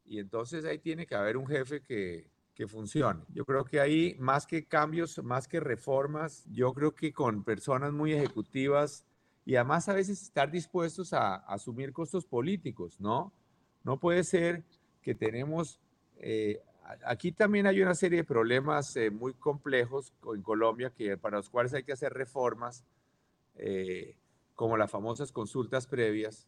[0.06, 3.24] y entonces ahí tiene que haber un jefe que, que funcione.
[3.30, 7.92] Yo creo que ahí, más que cambios, más que reformas, yo creo que con personas
[7.92, 9.06] muy ejecutivas
[9.46, 13.34] y además a veces estar dispuestos a, asumir costos políticos, ¿no?
[13.84, 14.64] No puede ser
[15.02, 15.80] que tenemos,
[16.18, 16.62] eh,
[17.06, 21.38] aquí también hay una serie de problemas eh, muy complejos co- en Colombia que, para
[21.38, 22.86] los cuales hay que hacer reformas,
[23.56, 24.16] eh,
[24.56, 26.48] como las famosas consultas previas,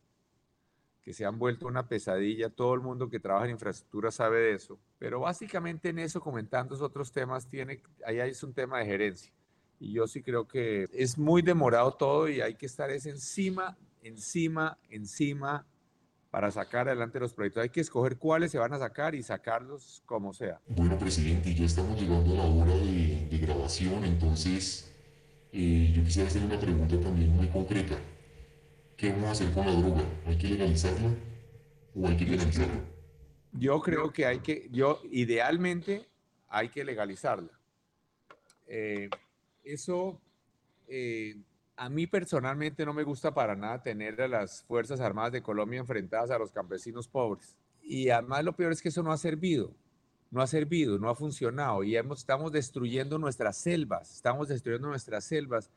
[1.06, 2.50] que se han vuelto una pesadilla.
[2.50, 4.80] Todo el mundo que trabaja en infraestructura sabe de eso.
[4.98, 9.32] Pero básicamente en eso, comentando esos otros temas, tiene, ahí es un tema de gerencia.
[9.80, 13.78] Y yo sí creo que es muy demorado todo y hay que estar es encima,
[14.02, 15.68] encima, encima
[16.32, 17.62] para sacar adelante los proyectos.
[17.62, 20.60] Hay que escoger cuáles se van a sacar y sacarlos como sea.
[20.66, 24.92] Bueno, presidente, ya estamos llegando a la hora de, de grabación, entonces
[25.54, 27.96] eh, yo quisiera hacer una pregunta también muy concreta.
[28.98, 30.04] ¿Qué vamos a hacer con la droga?
[30.26, 31.10] ¿Hay que legalizarla
[31.94, 32.82] o hay que legalizarla?
[33.52, 36.06] Yo creo que hay que, yo idealmente
[36.48, 37.52] hay que legalizarla.
[38.68, 39.10] Eh,
[39.66, 40.22] eso
[40.88, 41.36] eh,
[41.76, 45.80] a mí personalmente no me gusta para nada tener a las Fuerzas Armadas de Colombia
[45.80, 47.58] enfrentadas a los campesinos pobres.
[47.84, 49.76] Y además lo peor es que eso no ha servido,
[50.32, 55.26] no ha servido, no ha funcionado y hemos, estamos destruyendo nuestras selvas, estamos destruyendo nuestras
[55.26, 55.70] selvas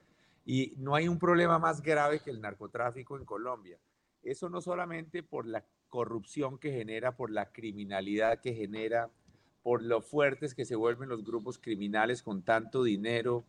[0.48, 3.78] y no hay un problema más grave que el narcotráfico en Colombia.
[4.22, 9.10] Eso no solamente por la corrupción que genera, por la criminalidad que genera,
[9.62, 13.44] por lo fuertes que se vuelven los grupos criminales con tanto dinero,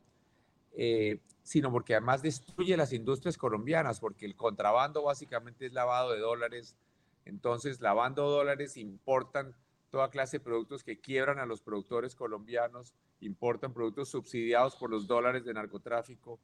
[0.73, 6.19] eh, sino porque además destruye las industrias colombianas, porque el contrabando básicamente es lavado de
[6.19, 6.75] dólares.
[7.23, 9.55] Entonces, lavando dólares importan
[9.89, 15.07] toda clase de productos que quiebran a los productores colombianos, importan productos subsidiados por los
[15.07, 16.41] dólares de narcotráfico,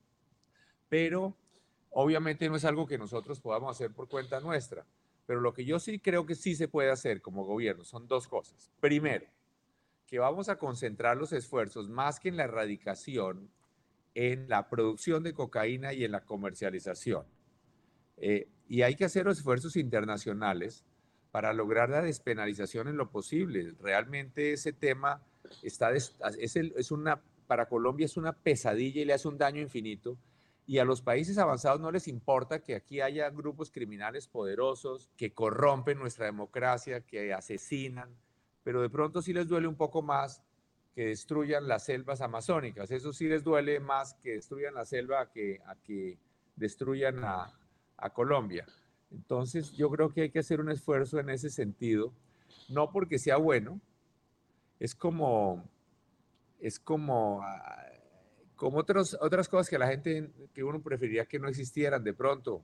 [0.95, 1.35] pero
[1.89, 4.85] obviamente no es algo que nosotros podamos hacer por cuenta nuestra.
[5.25, 8.29] Pero lo que yo sí creo que sí se puede hacer como gobierno son dos
[8.29, 8.71] cosas.
[8.79, 9.25] Primero,
[10.07, 13.49] que vamos a concentrar los esfuerzos más que en la erradicación,
[14.13, 17.25] en la producción de cocaína y en la comercialización.
[18.15, 20.85] Eh, y hay que hacer esfuerzos internacionales
[21.31, 23.73] para lograr la despenalización en lo posible.
[23.81, 25.21] Realmente ese tema
[25.61, 30.17] está es, es una, para Colombia es una pesadilla y le hace un daño infinito.
[30.67, 35.33] Y a los países avanzados no les importa que aquí haya grupos criminales poderosos que
[35.33, 38.09] corrompen nuestra democracia, que asesinan,
[38.63, 40.41] pero de pronto sí les duele un poco más
[40.95, 42.89] que destruyan las selvas amazónicas.
[42.89, 46.17] Eso sí les duele más que destruyan la selva a que, a que
[46.55, 47.53] destruyan a,
[47.97, 48.65] a Colombia.
[49.11, 52.11] Entonces yo creo que hay que hacer un esfuerzo en ese sentido,
[52.69, 53.79] no porque sea bueno,
[54.79, 55.63] es como,
[56.59, 57.85] es como, ah,
[58.55, 62.61] como otros, otras cosas que la gente, que uno preferiría que no existieran de pronto,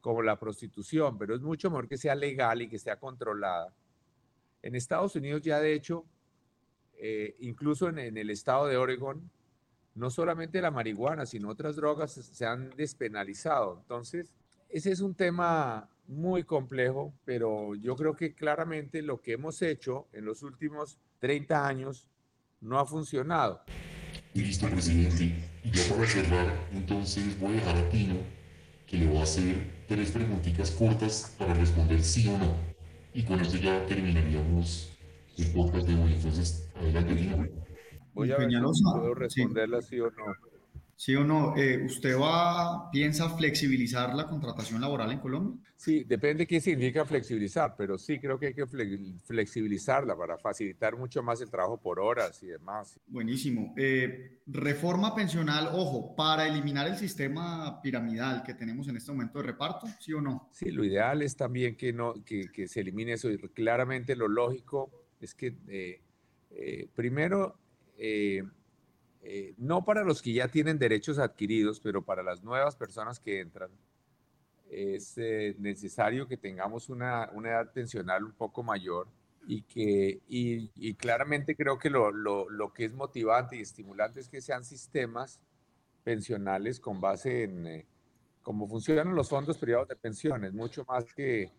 [0.00, 3.72] como la prostitución, pero es mucho mejor que sea legal y que sea controlada
[4.64, 6.06] en Estados Unidos ya de hecho,
[6.96, 9.30] eh, incluso en, en, el estado de Oregon,
[9.94, 13.78] no solamente la marihuana, sino otras drogas se han despenalizado.
[13.82, 14.34] Entonces,
[14.70, 20.06] ese es un tema muy complejo, pero yo creo que claramente lo que hemos hecho
[20.12, 22.08] en los últimos 30 años
[22.62, 23.60] no ha funcionado.
[24.34, 25.32] Listo, presidente.
[25.62, 28.16] Y ya para cerrar, entonces voy a dejar a Pino
[28.86, 32.54] que le va a hacer tres preguntitas cortas para responder sí o no.
[33.14, 34.92] Y con esto ya terminaríamos
[35.38, 36.14] el podcast de hoy.
[36.14, 37.46] Entonces, adelante, Dino.
[38.12, 39.88] Voy a ver si puedo responderla sí.
[39.90, 40.53] sí o no.
[40.96, 41.56] ¿Sí o no?
[41.56, 45.60] Eh, ¿Usted va, piensa flexibilizar la contratación laboral en Colombia?
[45.76, 48.64] Sí, depende qué significa flexibilizar, pero sí creo que hay que
[49.24, 52.98] flexibilizarla para facilitar mucho más el trabajo por horas y demás.
[53.06, 53.74] Buenísimo.
[53.76, 59.46] Eh, reforma pensional, ojo, para eliminar el sistema piramidal que tenemos en este momento de
[59.46, 60.48] reparto, ¿sí o no?
[60.52, 63.30] Sí, lo ideal es también que, no, que, que se elimine eso.
[63.30, 64.90] Y claramente lo lógico
[65.20, 67.58] es que eh, primero...
[69.26, 73.40] Eh, no para los que ya tienen derechos adquiridos, pero para las nuevas personas que
[73.40, 73.70] entran,
[74.70, 79.08] es eh, necesario que tengamos una, una, edad pensional un poco mayor
[79.46, 84.20] y que, y, y claramente creo que lo, lo, lo, que es motivante y estimulante
[84.20, 85.40] es que sean sistemas
[86.02, 87.86] pensionales con base en eh,
[88.42, 91.50] cómo funcionan los fondos privados de pensiones, mucho más que,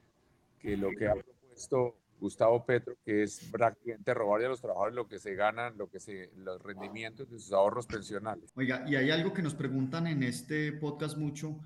[0.60, 5.08] que lo que ha propuesto Gustavo Petro, que es prácticamente robarle a los trabajadores lo
[5.08, 8.52] que se ganan, lo que se, los rendimientos de sus ahorros pensionales.
[8.56, 11.60] Oiga, y hay algo que nos preguntan en este podcast mucho,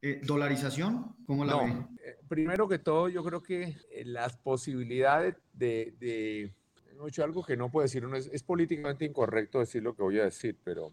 [0.00, 1.14] eh, ¿dolarización?
[1.26, 1.70] ¿Cómo la no, ve?
[2.04, 6.52] Eh, primero que todo, yo creo que eh, las posibilidades de, de,
[6.98, 10.18] mucho algo que no puedo decir, uno es, es, políticamente incorrecto decir lo que voy
[10.18, 10.92] a decir, pero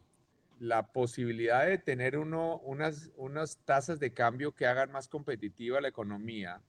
[0.60, 5.88] la posibilidad de tener uno, unas, unas tasas de cambio que hagan más competitiva la
[5.88, 6.62] economía,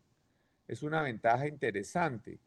[0.70, 2.38] es una ventaja interesante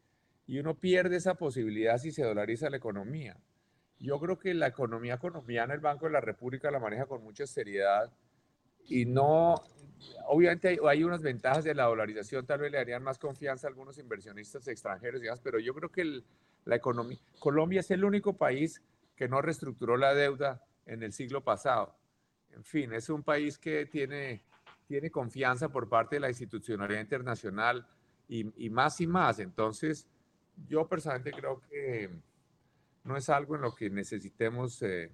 [0.48, 3.36] y uno pierde esa posibilidad si se dolariza la economía.
[4.00, 7.46] Yo creo que la economía colombiana, el Banco de la República la maneja con mucha
[7.46, 8.10] seriedad
[8.88, 9.56] y no,
[10.28, 13.72] obviamente hay, hay unas ventajas de la dolarización, tal vez le darían más confianza a
[13.72, 16.24] algunos inversionistas extranjeros y demás, pero yo creo que
[16.64, 18.82] la economía, Colombia es el único país
[19.18, 21.94] que no reestructuró la deuda en el siglo pasado.
[22.52, 24.44] En fin, es un país que tiene,
[24.88, 27.86] tiene confianza por parte de la institucionalidad internacional,
[28.34, 29.40] y, y, más y más.
[29.40, 30.08] Entonces,
[30.68, 32.10] yo personalmente creo que
[33.04, 35.12] no es algo en lo que necesitemos, eh,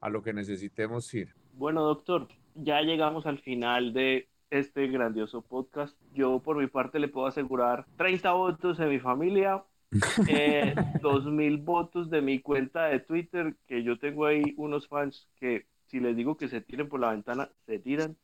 [0.00, 1.34] a lo que necesitemos ir.
[1.52, 5.98] Bueno, doctor, ya llegamos al final de este grandioso podcast.
[6.14, 9.62] Yo por mi parte le puedo asegurar 30 votos de mi familia,
[10.28, 15.66] eh, 2000 votos de mi cuenta de Twitter, que yo tengo ahí unos fans que
[15.88, 18.16] si les digo que se tiren por la ventana, se tiran.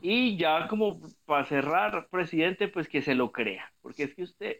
[0.00, 4.56] Y ya como para cerrar, presidente, pues que se lo crea, porque es que usted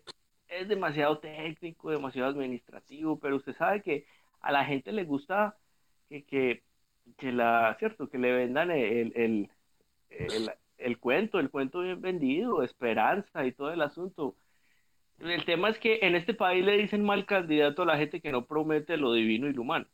[0.49, 4.07] es demasiado técnico, demasiado administrativo, pero usted sabe que
[4.41, 5.57] a la gente le gusta
[6.09, 6.63] que, que,
[7.17, 9.51] que la, cierto, que le vendan el, el,
[10.11, 14.37] el, el cuento, el cuento bien vendido, esperanza y todo el asunto.
[15.21, 18.33] El tema es que en este país le dicen mal candidato a la gente que
[18.33, 19.87] no promete lo divino y lo humano.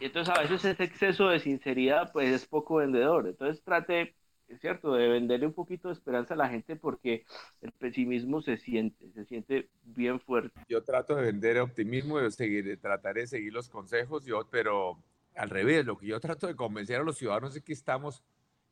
[0.00, 3.26] Y entonces a veces ese exceso de sinceridad pues es poco vendedor.
[3.26, 4.14] Entonces trate,
[4.54, 7.24] es cierto, de venderle un poquito de esperanza a la gente porque
[7.60, 10.60] el pesimismo se siente, se siente bien fuerte.
[10.68, 14.98] Yo trato de vender optimismo, de seguir, trataré de seguir los consejos, yo, pero
[15.34, 18.22] al revés, lo que yo trato de convencer a los ciudadanos es que estamos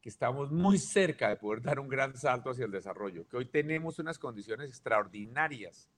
[0.00, 3.46] que estamos muy cerca de poder dar un gran salto hacia el desarrollo, que hoy
[3.46, 5.88] tenemos unas condiciones extraordinarias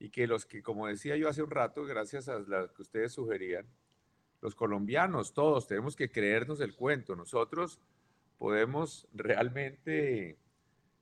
[0.00, 3.12] y que los que, como decía yo hace un rato, gracias a lo que ustedes
[3.12, 3.66] sugerían,
[4.40, 7.14] los colombianos, todos tenemos que creernos el cuento.
[7.14, 7.78] Nosotros
[8.40, 10.38] podemos realmente,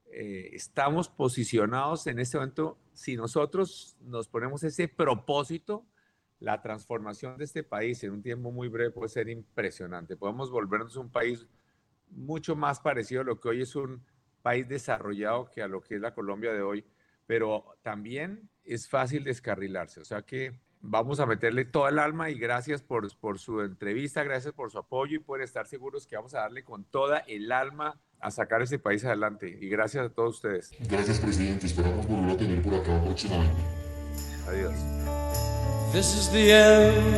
[0.07, 5.87] eh, estamos posicionados en este momento, si nosotros nos ponemos ese propósito,
[6.41, 10.17] la transformación de este país en un tiempo muy breve puede ser impresionante.
[10.17, 11.47] Podemos volvernos un país
[12.11, 14.05] mucho más parecido a lo que hoy es un
[14.43, 16.85] país desarrollado que a lo que es la Colombia de hoy,
[17.25, 20.01] pero también es fácil descarrilarse.
[20.01, 24.23] O sea que vamos a meterle toda el alma y gracias por, por su entrevista,
[24.23, 27.51] gracias por su apoyo y por estar seguros que vamos a darle con toda el
[27.53, 29.49] alma a sacar ese país adelante.
[29.61, 30.73] Y gracias a todos ustedes.
[30.89, 31.67] Gracias, presidente.
[31.67, 33.63] Esperamos volver a tener por acá próximamente.
[34.49, 34.75] Adiós.
[35.93, 37.17] This is the end,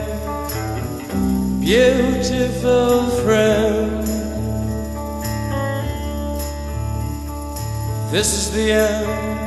[1.60, 4.06] beautiful friend.
[8.12, 9.40] This is the end.